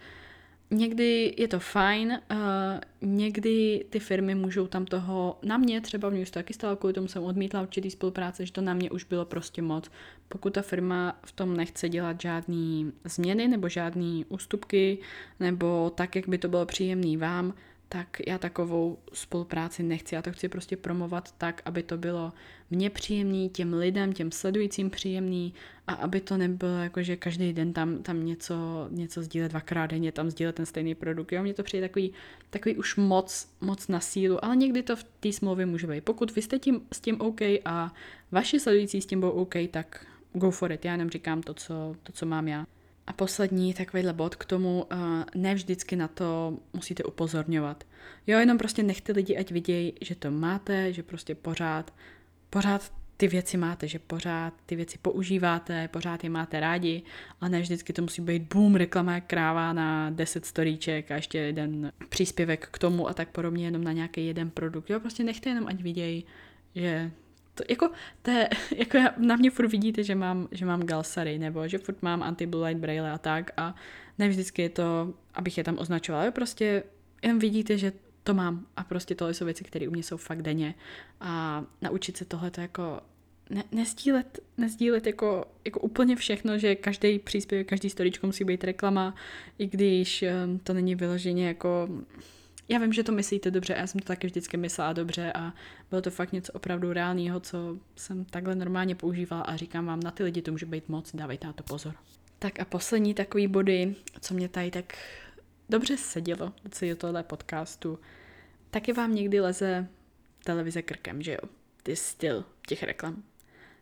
Někdy 0.72 1.36
je 1.38 1.48
to 1.48 1.60
fajn, 1.60 2.20
uh, 2.32 2.38
někdy 3.02 3.86
ty 3.90 4.00
firmy 4.00 4.36
můžou 4.36 4.68
tam 4.68 4.86
toho, 4.86 5.40
na 5.44 5.58
mě 5.58 5.82
třeba, 5.82 6.08
už 6.08 6.30
to 6.30 6.40
taky 6.40 6.54
stalo, 6.54 6.76
kvůli 6.76 6.94
tomu 6.94 7.08
jsem 7.08 7.24
odmítla 7.24 7.62
určitý 7.62 7.92
spolupráce, 7.92 8.46
že 8.46 8.52
to 8.52 8.62
na 8.62 8.74
mě 8.74 8.92
už 8.92 9.04
bylo 9.04 9.26
prostě 9.26 9.62
moc. 9.62 9.92
Pokud 10.28 10.54
ta 10.54 10.62
firma 10.62 11.20
v 11.26 11.32
tom 11.32 11.58
nechce 11.58 11.90
dělat 11.90 12.22
žádný 12.22 12.92
změny 13.04 13.48
nebo 13.48 13.70
žádný 13.70 14.26
ústupky, 14.30 14.98
nebo 15.40 15.92
tak, 15.96 16.16
jak 16.16 16.30
by 16.30 16.38
to 16.38 16.48
bylo 16.48 16.66
příjemný 16.66 17.18
vám, 17.18 17.54
tak 17.90 18.18
já 18.28 18.38
takovou 18.38 18.98
spolupráci 19.14 19.84
nechci. 19.84 20.16
Já 20.16 20.22
to 20.22 20.32
chci 20.32 20.50
prostě 20.50 20.78
promovat 20.78 21.32
tak, 21.32 21.62
aby 21.66 21.84
to 21.84 21.98
bylo 21.98 22.34
mně 22.72 22.90
příjemný, 22.90 23.50
těm 23.50 23.74
lidem, 23.74 24.14
těm 24.14 24.32
sledujícím 24.32 24.90
příjemný 24.90 25.54
a 25.88 25.94
aby 25.94 26.22
to 26.22 26.38
nebylo 26.38 26.72
jako, 26.72 27.04
že 27.04 27.16
každý 27.16 27.54
den 27.54 27.74
tam, 27.74 28.04
tam 28.04 28.26
něco, 28.26 28.88
něco 28.92 29.24
sdílet 29.24 29.52
dvakrát 29.52 29.88
denně, 29.88 30.12
tam 30.12 30.30
sdílet 30.30 30.56
ten 30.56 30.66
stejný 30.66 30.96
produkt. 30.96 31.32
Jo, 31.32 31.44
mně 31.44 31.54
to 31.54 31.64
přijde 31.64 31.88
takový, 31.88 32.14
takový 32.50 32.76
už 32.76 32.96
moc, 32.96 33.50
moc 33.62 33.88
na 33.88 34.00
sílu, 34.00 34.46
ale 34.46 34.56
někdy 34.56 34.84
to 34.84 34.96
v 34.96 35.04
té 35.04 35.34
smlouvě 35.34 35.66
může 35.66 35.88
být. 35.88 36.04
Pokud 36.04 36.36
vy 36.36 36.42
jste 36.42 36.60
tím, 36.60 36.82
s 36.94 37.00
tím 37.00 37.22
OK 37.22 37.42
a 37.66 37.94
vaši 38.32 38.60
sledující 38.60 39.02
s 39.02 39.06
tím 39.06 39.20
budou 39.20 39.32
OK, 39.32 39.54
tak 39.72 40.06
go 40.34 40.52
for 40.52 40.72
it. 40.72 40.86
Já 40.86 40.92
jenom 40.92 41.10
říkám 41.10 41.42
to, 41.42 41.54
co, 41.54 41.96
to, 42.04 42.12
co 42.12 42.26
mám 42.26 42.48
já. 42.48 42.66
A 43.08 43.14
poslední 43.14 43.74
takovýhle 43.74 44.14
bod 44.14 44.36
k 44.36 44.46
tomu, 44.46 44.86
uh, 44.92 45.00
ne 45.36 45.56
vždycky 45.56 45.96
na 45.96 46.08
to 46.08 46.58
musíte 46.74 47.04
upozorňovat. 47.04 47.84
Jo, 48.28 48.40
jenom 48.40 48.58
prostě 48.58 48.84
nechte 48.84 49.12
lidi, 49.12 49.38
ať 49.38 49.52
vidějí, 49.52 49.94
že 50.02 50.16
to 50.16 50.32
máte, 50.32 50.94
že 50.94 51.04
prostě 51.04 51.36
pořád, 51.36 51.94
pořád 52.50 52.92
ty 53.18 53.28
věci 53.28 53.58
máte, 53.58 53.88
že 53.88 54.00
pořád 54.00 54.54
ty 54.66 54.76
věci 54.76 54.98
používáte, 54.98 55.88
pořád 55.88 56.24
je 56.24 56.30
máte 56.30 56.60
rádi 56.60 57.02
a 57.42 57.50
ne 57.50 57.62
vždycky 57.62 57.94
to 57.94 58.02
musí 58.02 58.22
být 58.22 58.54
boom, 58.54 58.76
reklama 58.76 59.16
jak 59.16 59.26
kráva 59.28 59.74
na 59.74 60.10
10 60.10 60.46
storíček 60.46 61.12
a 61.12 61.16
ještě 61.16 61.38
jeden 61.38 61.92
příspěvek 62.10 62.68
k 62.72 62.80
tomu 62.80 63.10
a 63.10 63.14
tak 63.14 63.30
podobně, 63.30 63.66
jenom 63.66 63.84
na 63.84 63.92
nějaký 63.92 64.28
jeden 64.28 64.50
produkt. 64.50 64.90
Jo, 64.90 65.00
prostě 65.00 65.24
nechte 65.24 65.50
jenom, 65.50 65.68
ať 65.68 65.82
vidějí, 65.82 66.26
že 66.76 67.12
to, 67.58 67.64
jako, 67.70 67.90
to 68.22 68.32
je, 68.32 68.50
jako 68.76 68.98
na 69.18 69.36
mě 69.36 69.52
furt 69.52 69.68
vidíte, 69.68 70.04
že 70.04 70.16
mám, 70.16 70.48
že 70.52 70.66
mám 70.66 70.84
galsary, 70.84 71.40
nebo 71.40 71.68
že 71.68 71.78
furt 71.78 72.02
mám 72.02 72.24
anti-blue 72.24 72.68
light 72.68 72.82
braille 72.82 73.12
a 73.12 73.18
tak 73.18 73.52
a 73.58 73.76
ne 74.18 74.30
vždycky 74.30 74.62
je 74.62 74.70
to, 74.70 75.14
abych 75.34 75.58
je 75.58 75.64
tam 75.64 75.78
označovala, 75.78 76.24
ale 76.24 76.32
prostě 76.32 76.84
jen 77.24 77.40
vidíte, 77.40 77.78
že 77.78 77.92
to 78.24 78.34
mám 78.34 78.66
a 78.78 78.84
prostě 78.84 79.16
tohle 79.16 79.34
jsou 79.34 79.46
věci, 79.46 79.64
které 79.64 79.88
u 79.88 79.92
mě 79.92 80.04
jsou 80.04 80.18
fakt 80.18 80.42
denně. 80.42 80.76
A 81.22 81.64
naučit 81.82 82.18
se 82.18 82.26
tohle 82.26 82.52
to 82.52 82.62
jako 82.62 83.02
ne, 83.50 83.64
nezdílet, 83.72 84.40
nezdílet 84.58 85.08
jako, 85.08 85.46
jako 85.66 85.80
úplně 85.80 86.16
všechno, 86.16 86.58
že 86.58 86.76
každý 86.76 87.20
příspěvek, 87.20 87.68
každý 87.68 87.90
storičko 87.90 88.28
musí 88.28 88.44
být 88.44 88.64
reklama, 88.64 89.16
i 89.58 89.68
když 89.68 90.24
um, 90.46 90.60
to 90.60 90.74
není 90.74 90.96
vyloženě 90.96 91.48
jako 91.48 91.90
já 92.70 92.80
vím, 92.80 92.94
že 92.94 93.04
to 93.04 93.12
myslíte 93.12 93.52
dobře, 93.52 93.76
já 93.78 93.88
jsem 93.88 94.02
to 94.02 94.08
taky 94.08 94.28
vždycky 94.28 94.58
myslela 94.58 94.94
dobře 94.94 95.34
a 95.34 95.54
bylo 95.90 96.02
to 96.02 96.12
fakt 96.12 96.32
něco 96.32 96.54
opravdu 96.54 96.94
reálného, 96.94 97.40
co 97.40 97.78
jsem 97.96 98.26
takhle 98.26 98.56
normálně 98.56 98.96
používala 98.96 99.44
a 99.44 99.56
říkám 99.56 99.86
vám, 99.86 100.00
na 100.00 100.12
ty 100.12 100.24
lidi 100.24 100.42
to 100.42 100.52
může 100.52 100.66
být 100.66 100.90
moc, 100.90 101.16
dávejte 101.16 101.48
na 101.48 101.54
to 101.54 101.64
pozor. 101.64 101.96
Tak 102.40 102.60
a 102.60 102.66
poslední 102.66 103.14
takový 103.14 103.48
body, 103.48 103.96
co 104.22 104.34
mě 104.34 104.50
tady 104.50 104.72
tak 104.72 104.98
dobře 105.70 105.98
sedělo 105.98 106.54
do 106.82 106.96
tohle 106.96 107.24
podcastu, 107.24 108.00
taky 108.72 108.94
vám 108.94 109.16
někdy 109.16 109.40
leze 109.40 109.88
televize 110.44 110.82
krkem, 110.82 111.22
že 111.22 111.32
jo? 111.32 111.50
Ty 111.84 111.96
styl 111.96 112.46
těch 112.68 112.84
reklam. 112.84 113.24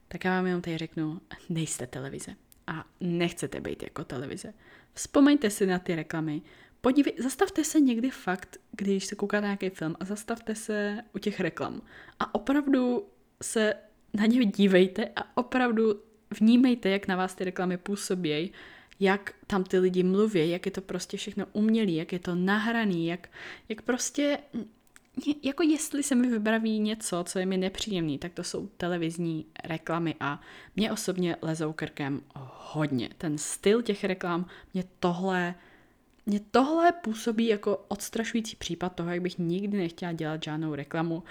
Tak 0.08 0.26
já 0.26 0.32
vám 0.32 0.46
jenom 0.46 0.62
tady 0.62 0.78
řeknu, 0.78 1.22
nejste 1.50 1.88
televize 1.88 2.36
a 2.68 2.86
nechcete 3.00 3.62
být 3.62 3.84
jako 3.84 4.04
televize. 4.04 4.54
Vzpomeňte 4.94 5.50
si 5.50 5.66
na 5.66 5.80
ty 5.80 5.96
reklamy, 5.96 6.42
podívej, 6.86 7.14
zastavte 7.18 7.64
se 7.64 7.80
někdy 7.80 8.10
fakt, 8.10 8.58
když 8.72 9.06
se 9.06 9.16
koukáte 9.16 9.42
na 9.42 9.48
nějaký 9.48 9.70
film 9.70 9.96
a 10.00 10.06
zastavte 10.06 10.56
se 10.56 11.02
u 11.16 11.20
těch 11.20 11.40
reklam 11.40 11.82
a 12.20 12.36
opravdu 12.36 13.06
se 13.42 13.74
na 14.14 14.26
ně 14.26 14.46
dívejte 14.46 15.10
a 15.16 15.38
opravdu 15.38 16.00
vnímejte, 16.40 16.90
jak 16.90 17.08
na 17.08 17.16
vás 17.16 17.36
ty 17.36 17.44
reklamy 17.44 17.78
působí, 17.78 18.52
jak 19.00 19.34
tam 19.48 19.64
ty 19.64 19.80
lidi 19.80 20.04
mluví, 20.04 20.50
jak 20.50 20.66
je 20.66 20.72
to 20.72 20.82
prostě 20.82 21.18
všechno 21.18 21.46
umělý, 21.54 21.96
jak 21.96 22.14
je 22.14 22.20
to 22.20 22.36
nahraný, 22.36 23.08
jak, 23.08 23.30
jak 23.70 23.82
prostě, 23.82 24.38
jako 25.44 25.64
jestli 25.64 26.04
se 26.04 26.16
mi 26.16 26.28
vybraví 26.28 26.80
něco, 26.80 27.24
co 27.28 27.40
je 27.40 27.46
mi 27.46 27.58
nepříjemný, 27.58 28.18
tak 28.18 28.34
to 28.34 28.44
jsou 28.44 28.68
televizní 28.68 29.46
reklamy 29.64 30.16
a 30.20 30.42
mě 30.76 30.92
osobně 30.92 31.36
lezou 31.42 31.74
krkem 31.74 32.22
hodně. 32.74 33.10
Ten 33.18 33.38
styl 33.38 33.82
těch 33.82 34.04
reklam 34.04 34.46
mě 34.74 34.84
tohle 35.00 35.56
mě 36.26 36.40
tohle 36.52 36.92
působí 36.92 37.48
jako 37.48 37.86
odstrašující 37.88 38.56
případ 38.56 38.96
toho, 38.96 39.10
jak 39.10 39.22
bych 39.22 39.38
nikdy 39.38 39.78
nechtěla 39.78 40.12
dělat 40.12 40.44
žádnou 40.44 40.76
reklamu. 40.76 41.16
Uh, 41.16 41.24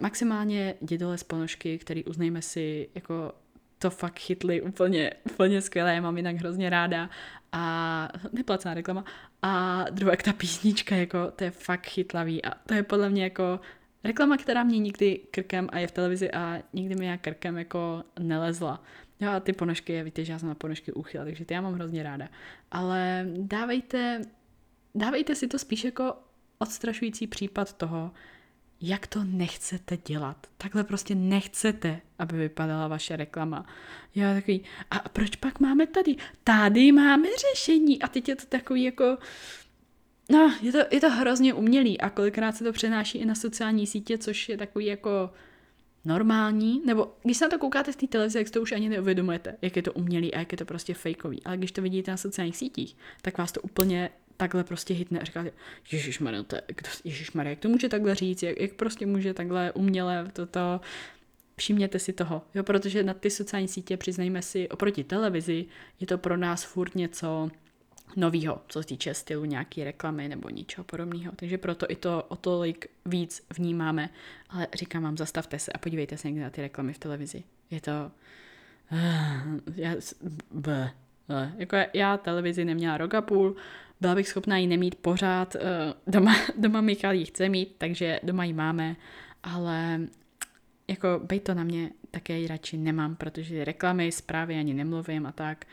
maximálně 0.00 0.74
dědole 0.80 1.18
z 1.18 1.22
ponožky, 1.22 1.78
který 1.78 2.04
uznejme 2.04 2.42
si 2.42 2.88
jako 2.94 3.32
to 3.78 3.90
fakt 3.90 4.18
chytli 4.18 4.62
úplně, 4.62 5.12
úplně 5.30 5.62
skvěle, 5.62 5.94
já 5.94 6.00
mám 6.00 6.16
jinak 6.16 6.36
hrozně 6.36 6.70
ráda 6.70 7.10
a 7.52 8.08
neplacená 8.32 8.74
reklama 8.74 9.04
a 9.42 9.84
druhá 9.90 10.16
ta 10.24 10.32
písnička, 10.32 10.96
jako 10.96 11.30
to 11.36 11.44
je 11.44 11.50
fakt 11.50 11.86
chytlavý 11.86 12.44
a 12.44 12.54
to 12.66 12.74
je 12.74 12.82
podle 12.82 13.10
mě 13.10 13.22
jako 13.24 13.60
reklama, 14.04 14.36
která 14.36 14.64
mě 14.64 14.78
nikdy 14.78 15.20
krkem 15.30 15.68
a 15.72 15.78
je 15.78 15.86
v 15.86 15.92
televizi 15.92 16.30
a 16.30 16.58
nikdy 16.72 16.94
mi 16.94 17.06
já 17.06 17.16
krkem 17.16 17.58
jako 17.58 18.02
nelezla. 18.18 18.82
Jo 19.20 19.30
a 19.30 19.40
ty 19.40 19.52
ponožky, 19.52 20.02
víte, 20.02 20.24
že 20.24 20.32
já 20.32 20.38
jsem 20.38 20.48
na 20.48 20.54
ponožky 20.54 20.92
uchyla, 20.92 21.24
takže 21.24 21.44
ty 21.44 21.54
já 21.54 21.60
mám 21.60 21.74
hrozně 21.74 22.02
ráda. 22.02 22.28
Ale 22.70 23.26
dávejte, 23.36 24.22
dávejte 24.94 25.34
si 25.34 25.48
to 25.48 25.58
spíš 25.58 25.84
jako 25.84 26.14
odstrašující 26.58 27.26
případ 27.26 27.72
toho, 27.72 28.10
jak 28.80 29.06
to 29.06 29.24
nechcete 29.24 29.96
dělat. 29.96 30.46
Takhle 30.58 30.84
prostě 30.84 31.14
nechcete, 31.14 32.00
aby 32.18 32.36
vypadala 32.36 32.88
vaše 32.88 33.16
reklama. 33.16 33.66
Jo, 34.14 34.26
takový, 34.34 34.64
a 34.90 35.08
proč 35.08 35.36
pak 35.36 35.60
máme 35.60 35.86
tady? 35.86 36.16
Tady 36.44 36.92
máme 36.92 37.28
řešení. 37.50 38.02
A 38.02 38.08
teď 38.08 38.28
je 38.28 38.36
to 38.36 38.46
takový 38.46 38.82
jako, 38.84 39.18
no, 40.30 40.54
je 40.62 40.72
to, 40.72 40.78
je 40.90 41.00
to 41.00 41.10
hrozně 41.10 41.54
umělý 41.54 42.00
a 42.00 42.10
kolikrát 42.10 42.56
se 42.56 42.64
to 42.64 42.72
přenáší 42.72 43.18
i 43.18 43.24
na 43.24 43.34
sociální 43.34 43.86
sítě, 43.86 44.18
což 44.18 44.48
je 44.48 44.56
takový 44.56 44.86
jako 44.86 45.30
normální, 46.08 46.82
nebo 46.86 47.12
když 47.22 47.36
se 47.36 47.44
na 47.44 47.48
to 47.48 47.58
koukáte 47.58 47.92
z 47.92 47.96
té 47.96 48.06
televize, 48.06 48.38
jak 48.38 48.50
to 48.50 48.62
už 48.62 48.72
ani 48.72 48.88
neuvědomujete, 48.88 49.56
jak 49.62 49.76
je 49.76 49.82
to 49.82 49.92
umělý 49.92 50.34
a 50.34 50.38
jak 50.38 50.52
je 50.52 50.58
to 50.58 50.64
prostě 50.64 50.94
fejkový. 50.94 51.42
Ale 51.44 51.56
když 51.56 51.72
to 51.72 51.82
vidíte 51.82 52.10
na 52.10 52.16
sociálních 52.16 52.56
sítích, 52.56 52.96
tak 53.22 53.38
vás 53.38 53.52
to 53.52 53.60
úplně 53.60 54.10
takhle 54.36 54.64
prostě 54.64 54.94
hitne 54.94 55.20
a 55.20 55.24
říkáte, 55.24 55.52
ježišmarja, 55.92 56.42
to, 56.42 56.56
ježišmarja, 57.04 57.50
jak 57.50 57.58
to 57.58 57.68
může 57.68 57.88
takhle 57.88 58.14
říct, 58.14 58.42
jak, 58.42 58.60
jak 58.60 58.72
prostě 58.72 59.06
může 59.06 59.34
takhle 59.34 59.72
uměle 59.72 60.30
toto, 60.32 60.80
všimněte 61.56 61.98
si 61.98 62.12
toho, 62.12 62.42
jo, 62.54 62.62
protože 62.62 63.02
na 63.02 63.14
ty 63.14 63.30
sociální 63.30 63.68
sítě, 63.68 63.96
přiznejme 63.96 64.42
si, 64.42 64.68
oproti 64.68 65.04
televizi, 65.04 65.66
je 66.00 66.06
to 66.06 66.18
pro 66.18 66.36
nás 66.36 66.64
furt 66.64 66.94
něco 66.94 67.50
novýho, 68.16 68.62
co 68.68 68.82
se 68.82 68.88
týče 68.88 69.14
stylu 69.14 69.44
nějaký 69.44 69.84
reklamy 69.84 70.28
nebo 70.28 70.50
něčeho 70.50 70.84
podobného. 70.84 71.32
Takže 71.36 71.58
proto 71.58 71.86
i 71.90 71.96
to 71.96 72.24
o 72.28 72.36
tolik 72.36 72.86
víc 73.06 73.46
vnímáme. 73.56 74.10
Ale 74.50 74.66
říkám 74.74 75.02
vám, 75.02 75.16
zastavte 75.16 75.58
se 75.58 75.72
a 75.72 75.78
podívejte 75.78 76.16
se 76.16 76.28
někdy 76.28 76.42
na 76.42 76.50
ty 76.50 76.60
reklamy 76.60 76.92
v 76.92 76.98
televizi. 76.98 77.44
Je 77.70 77.80
to... 77.80 78.10
Já, 79.76 79.94
b, 80.50 80.92
jako 81.56 81.76
já 81.94 82.16
televizi 82.16 82.64
neměla 82.64 82.96
rok 82.96 83.14
a 83.14 83.20
půl, 83.20 83.56
byla 84.00 84.14
bych 84.14 84.28
schopná 84.28 84.56
ji 84.56 84.66
nemít 84.66 84.94
pořád. 84.94 85.56
Eh, 85.56 85.60
doma, 86.06 86.36
doma 86.56 86.80
Michal 86.80 87.14
ji 87.14 87.24
chce 87.24 87.48
mít, 87.48 87.74
takže 87.78 88.20
doma 88.22 88.44
ji 88.44 88.52
máme, 88.52 88.96
ale 89.42 90.00
jako 90.88 91.20
bejt 91.24 91.44
to 91.44 91.54
na 91.54 91.64
mě 91.64 91.90
také 92.10 92.38
ji 92.38 92.46
radši 92.46 92.76
nemám, 92.76 93.16
protože 93.16 93.64
reklamy, 93.64 94.12
zprávy 94.12 94.58
ani 94.58 94.74
nemluvím 94.74 95.26
a 95.26 95.32
tak 95.32 95.64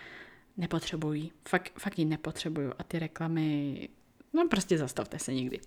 nepotřebují. 0.58 1.32
Fakt, 1.50 1.72
fakt 1.80 2.00
ji 2.00 2.06
nepotřebuju 2.06 2.74
a 2.80 2.84
ty 2.84 3.00
reklamy, 3.00 3.90
no 4.34 4.48
prostě 4.48 4.78
zastavte 4.78 5.20
se 5.20 5.34
někdy. 5.34 5.60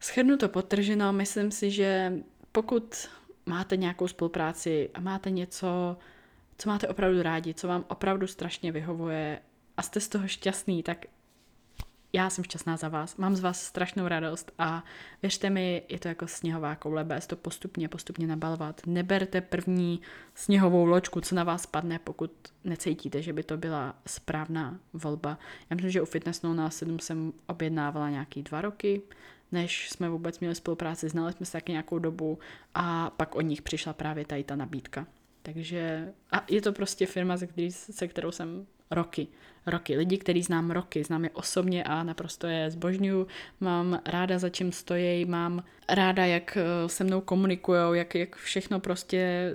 Schrnu 0.00 0.36
to 0.36 0.48
potrženo, 0.48 1.12
myslím 1.12 1.50
si, 1.50 1.70
že 1.70 2.12
pokud 2.52 3.08
máte 3.46 3.76
nějakou 3.76 4.08
spolupráci 4.08 4.90
a 4.94 5.00
máte 5.00 5.30
něco, 5.30 5.96
co 6.58 6.68
máte 6.68 6.88
opravdu 6.88 7.22
rádi, 7.22 7.54
co 7.54 7.68
vám 7.68 7.84
opravdu 7.88 8.26
strašně 8.26 8.72
vyhovuje 8.72 9.40
a 9.76 9.82
jste 9.82 10.00
z 10.00 10.08
toho 10.08 10.28
šťastný, 10.28 10.82
tak 10.82 11.06
já 12.14 12.30
jsem 12.30 12.44
šťastná 12.44 12.76
za 12.76 12.88
vás, 12.88 13.16
mám 13.16 13.36
z 13.36 13.40
vás 13.40 13.62
strašnou 13.62 14.08
radost 14.08 14.52
a 14.58 14.84
věřte 15.22 15.50
mi, 15.50 15.82
je 15.88 15.98
to 15.98 16.08
jako 16.08 16.26
sněhová 16.26 16.74
koule, 16.74 17.04
bez 17.04 17.26
to 17.26 17.36
postupně, 17.36 17.88
postupně 17.88 18.26
nabalovat. 18.26 18.80
Neberte 18.86 19.40
první 19.40 20.00
sněhovou 20.34 20.84
loďku, 20.84 21.20
co 21.20 21.34
na 21.34 21.44
vás 21.44 21.66
padne, 21.66 21.98
pokud 21.98 22.30
necítíte, 22.64 23.22
že 23.22 23.32
by 23.32 23.42
to 23.42 23.56
byla 23.56 23.94
správná 24.06 24.78
volba. 24.92 25.38
Já 25.70 25.74
myslím, 25.74 25.90
že 25.90 26.02
u 26.02 26.04
Fitness 26.04 26.42
No 26.42 26.54
na 26.54 26.70
7 26.70 26.98
jsem 26.98 27.32
objednávala 27.46 28.10
nějaký 28.10 28.42
dva 28.42 28.60
roky, 28.60 29.02
než 29.52 29.90
jsme 29.90 30.08
vůbec 30.08 30.40
měli 30.40 30.54
spolupráci, 30.54 31.08
znali 31.08 31.32
jsme 31.32 31.46
se 31.46 31.52
taky 31.52 31.72
nějakou 31.72 31.98
dobu 31.98 32.38
a 32.74 33.10
pak 33.10 33.34
od 33.34 33.40
nich 33.40 33.62
přišla 33.62 33.92
právě 33.92 34.24
tady 34.24 34.44
ta 34.44 34.56
nabídka. 34.56 35.06
Takže 35.42 36.12
a 36.30 36.44
je 36.50 36.62
to 36.62 36.72
prostě 36.72 37.06
firma, 37.06 37.36
se, 37.36 37.46
který, 37.46 37.72
se 37.72 38.08
kterou 38.08 38.30
jsem 38.30 38.66
roky. 38.90 39.26
Roky. 39.66 39.96
Lidi, 39.96 40.18
který 40.18 40.42
znám 40.42 40.70
roky, 40.70 41.04
znám 41.04 41.24
je 41.24 41.30
osobně 41.30 41.84
a 41.84 42.02
naprosto 42.02 42.46
je 42.46 42.70
zbožňuju. 42.70 43.26
Mám 43.60 44.00
ráda, 44.06 44.38
za 44.38 44.48
čím 44.48 44.72
stojí, 44.72 45.24
mám 45.24 45.64
ráda, 45.88 46.24
jak 46.26 46.56
eh, 46.56 46.88
se 46.88 47.04
mnou 47.04 47.20
komunikují, 47.20 47.80
jak, 47.92 48.14
jak 48.14 48.36
všechno 48.36 48.80
prostě... 48.80 49.50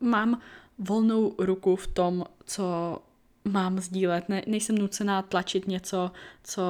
Mám 0.00 0.40
volnou 0.78 1.34
ruku 1.38 1.76
v 1.76 1.86
tom, 1.86 2.24
co 2.44 2.98
mám 3.44 3.78
sdílet. 3.78 4.28
Ne, 4.28 4.42
nejsem 4.46 4.78
nucená 4.78 5.22
tlačit 5.22 5.68
něco, 5.68 6.10
co 6.44 6.62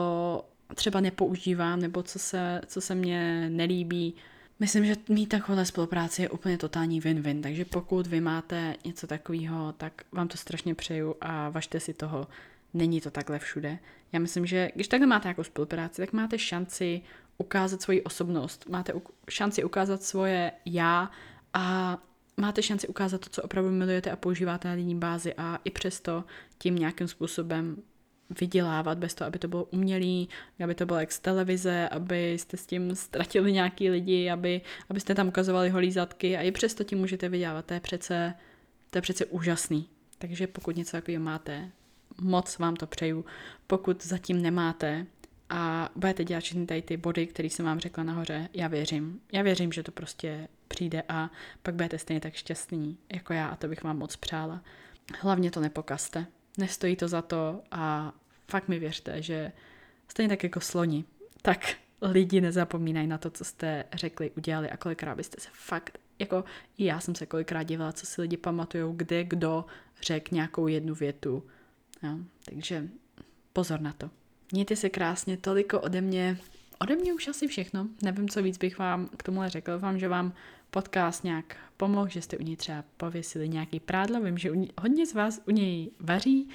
třeba 0.74 1.00
nepoužívám, 1.00 1.80
nebo 1.80 2.02
co 2.02 2.18
se, 2.18 2.60
co 2.66 2.80
se 2.80 2.94
mně 2.94 3.50
nelíbí. 3.50 4.14
Myslím, 4.60 4.84
že 4.84 4.96
mít 5.08 5.26
takovouhle 5.26 5.66
spolupráci 5.66 6.22
je 6.22 6.30
úplně 6.30 6.58
totální 6.58 7.00
win-win, 7.00 7.42
takže 7.42 7.64
pokud 7.64 8.06
vy 8.06 8.20
máte 8.20 8.74
něco 8.84 9.06
takového, 9.06 9.72
tak 9.72 10.02
vám 10.12 10.28
to 10.28 10.36
strašně 10.36 10.74
přeju 10.74 11.14
a 11.20 11.48
važte 11.48 11.80
si 11.80 11.94
toho. 11.94 12.28
Není 12.74 13.00
to 13.00 13.10
takhle 13.10 13.38
všude. 13.38 13.78
Já 14.12 14.18
myslím, 14.18 14.46
že 14.46 14.70
když 14.74 14.88
takhle 14.88 15.06
máte 15.06 15.28
nějakou 15.28 15.44
spolupráci, 15.44 16.02
tak 16.02 16.12
máte 16.12 16.38
šanci 16.38 17.02
ukázat 17.38 17.82
svoji 17.82 18.02
osobnost, 18.02 18.68
máte 18.68 18.92
šanci 19.30 19.64
ukázat 19.64 20.02
svoje 20.02 20.52
já 20.64 21.10
a 21.54 21.96
máte 22.36 22.62
šanci 22.62 22.88
ukázat 22.88 23.20
to, 23.20 23.30
co 23.30 23.42
opravdu 23.42 23.70
milujete 23.70 24.10
a 24.10 24.16
používáte 24.16 24.68
na 24.68 24.74
denní 24.74 24.94
bázi 24.94 25.34
a 25.34 25.58
i 25.64 25.70
přesto 25.70 26.24
tím 26.58 26.76
nějakým 26.76 27.08
způsobem 27.08 27.82
vydělávat 28.40 28.98
bez 28.98 29.14
toho, 29.14 29.28
aby 29.28 29.38
to 29.38 29.48
bylo 29.48 29.64
umělý, 29.64 30.28
aby 30.64 30.74
to 30.74 30.86
bylo 30.86 30.98
jak 30.98 31.12
z 31.12 31.20
televize, 31.20 31.88
abyste 31.88 32.56
s 32.56 32.66
tím 32.66 32.94
ztratili 32.94 33.52
nějaký 33.52 33.90
lidi, 33.90 34.30
aby, 34.30 34.60
abyste 34.90 35.14
tam 35.14 35.28
ukazovali 35.28 35.70
holí 35.70 35.92
zadky 35.92 36.36
a 36.36 36.40
i 36.40 36.52
přesto 36.52 36.84
tím 36.84 36.98
můžete 36.98 37.28
vydělávat. 37.28 37.66
To 37.66 37.74
je 37.74 37.80
přece, 37.80 38.34
to 38.90 38.98
je 38.98 39.02
přece 39.02 39.24
úžasný. 39.24 39.88
Takže 40.18 40.46
pokud 40.46 40.76
něco 40.76 40.90
takového 40.92 41.24
máte, 41.24 41.70
moc 42.20 42.58
vám 42.58 42.76
to 42.76 42.86
přeju. 42.86 43.24
Pokud 43.66 44.04
zatím 44.04 44.42
nemáte, 44.42 45.06
a 45.50 45.90
budete 45.96 46.24
dělat 46.24 46.40
všechny 46.40 46.66
tady 46.66 46.82
ty 46.82 46.96
body, 46.96 47.26
které 47.26 47.50
jsem 47.50 47.66
vám 47.66 47.80
řekla 47.80 48.04
nahoře, 48.04 48.48
já 48.54 48.68
věřím. 48.68 49.20
Já 49.32 49.42
věřím, 49.42 49.72
že 49.72 49.82
to 49.82 49.92
prostě 49.92 50.48
přijde 50.68 51.02
a 51.08 51.30
pak 51.62 51.74
budete 51.74 51.98
stejně 51.98 52.20
tak 52.20 52.34
šťastní 52.34 52.98
jako 53.12 53.32
já 53.32 53.48
a 53.48 53.56
to 53.56 53.68
bych 53.68 53.84
vám 53.84 53.98
moc 53.98 54.16
přála. 54.16 54.62
Hlavně 55.20 55.50
to 55.50 55.60
nepokazte. 55.60 56.26
Nestojí 56.56 56.96
to 56.96 57.08
za 57.08 57.22
to 57.22 57.62
a 57.70 58.12
fakt 58.48 58.68
mi 58.68 58.78
věřte, 58.78 59.22
že 59.22 59.52
stejně 60.08 60.28
tak 60.28 60.42
jako 60.42 60.60
sloni, 60.60 61.04
tak 61.42 61.76
lidi 62.02 62.40
nezapomínají 62.40 63.06
na 63.06 63.18
to, 63.18 63.30
co 63.30 63.44
jste 63.44 63.84
řekli, 63.92 64.30
udělali 64.30 64.70
a 64.70 64.76
kolikrát 64.76 65.14
byste 65.14 65.40
se 65.40 65.48
fakt, 65.52 65.98
jako 66.18 66.44
i 66.78 66.84
já 66.84 67.00
jsem 67.00 67.14
se 67.14 67.26
kolikrát 67.26 67.62
dívala, 67.62 67.92
co 67.92 68.06
si 68.06 68.20
lidi 68.20 68.36
pamatují, 68.36 68.96
kde 68.96 69.24
kdo 69.24 69.64
řekl 70.02 70.34
nějakou 70.34 70.66
jednu 70.66 70.94
větu. 70.94 71.46
Jo, 72.02 72.18
takže 72.44 72.88
pozor 73.52 73.80
na 73.80 73.92
to. 73.92 74.10
Mějte 74.52 74.76
se 74.76 74.90
krásně, 74.90 75.36
toliko 75.36 75.80
ode 75.80 76.00
mě. 76.00 76.38
Ode 76.78 76.96
mě 76.96 77.14
už 77.14 77.28
asi 77.28 77.46
všechno. 77.48 77.88
Nevím, 78.02 78.28
co 78.28 78.42
víc 78.42 78.58
bych 78.58 78.78
vám 78.78 79.08
k 79.16 79.22
tomu 79.22 79.40
řekl. 79.46 79.72
Doufám, 79.72 79.98
že 79.98 80.08
vám 80.08 80.32
podcast 80.70 81.24
nějak 81.24 81.56
pomohl, 81.76 82.08
že 82.08 82.22
jste 82.22 82.38
u 82.38 82.42
něj 82.42 82.56
třeba 82.56 82.84
pověsili 82.96 83.48
nějaký 83.48 83.80
prádlo. 83.80 84.20
Vím, 84.20 84.38
že 84.38 84.50
u 84.52 84.66
hodně 84.80 85.06
z 85.06 85.14
vás 85.14 85.40
u 85.46 85.50
něj 85.50 85.90
vaří, 86.00 86.48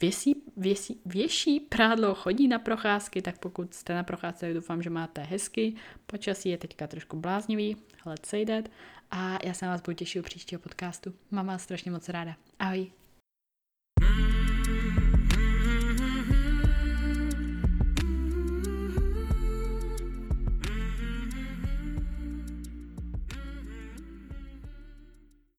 věsí, 0.00 0.42
věsí, 0.56 1.00
věší 1.06 1.60
prádlo, 1.60 2.14
chodí 2.14 2.48
na 2.48 2.58
procházky, 2.58 3.22
tak 3.22 3.38
pokud 3.38 3.74
jste 3.74 3.94
na 3.94 4.02
procházce, 4.02 4.54
doufám, 4.54 4.82
že 4.82 4.90
máte 4.90 5.22
hezky. 5.22 5.74
Počasí 6.06 6.48
je 6.48 6.58
teďka 6.58 6.86
trošku 6.86 7.16
bláznivý, 7.16 7.76
let's 8.06 8.28
say 8.28 8.46
that. 8.46 8.68
A 9.10 9.38
já 9.44 9.54
se 9.54 9.66
na 9.66 9.72
vás 9.72 9.82
budu 9.82 9.94
těšit 9.94 10.20
u 10.20 10.22
příštího 10.22 10.60
podcastu. 10.60 11.14
Mám 11.30 11.46
vás 11.46 11.62
strašně 11.62 11.90
moc 11.90 12.08
ráda. 12.08 12.36
Ahoj. 12.58 12.90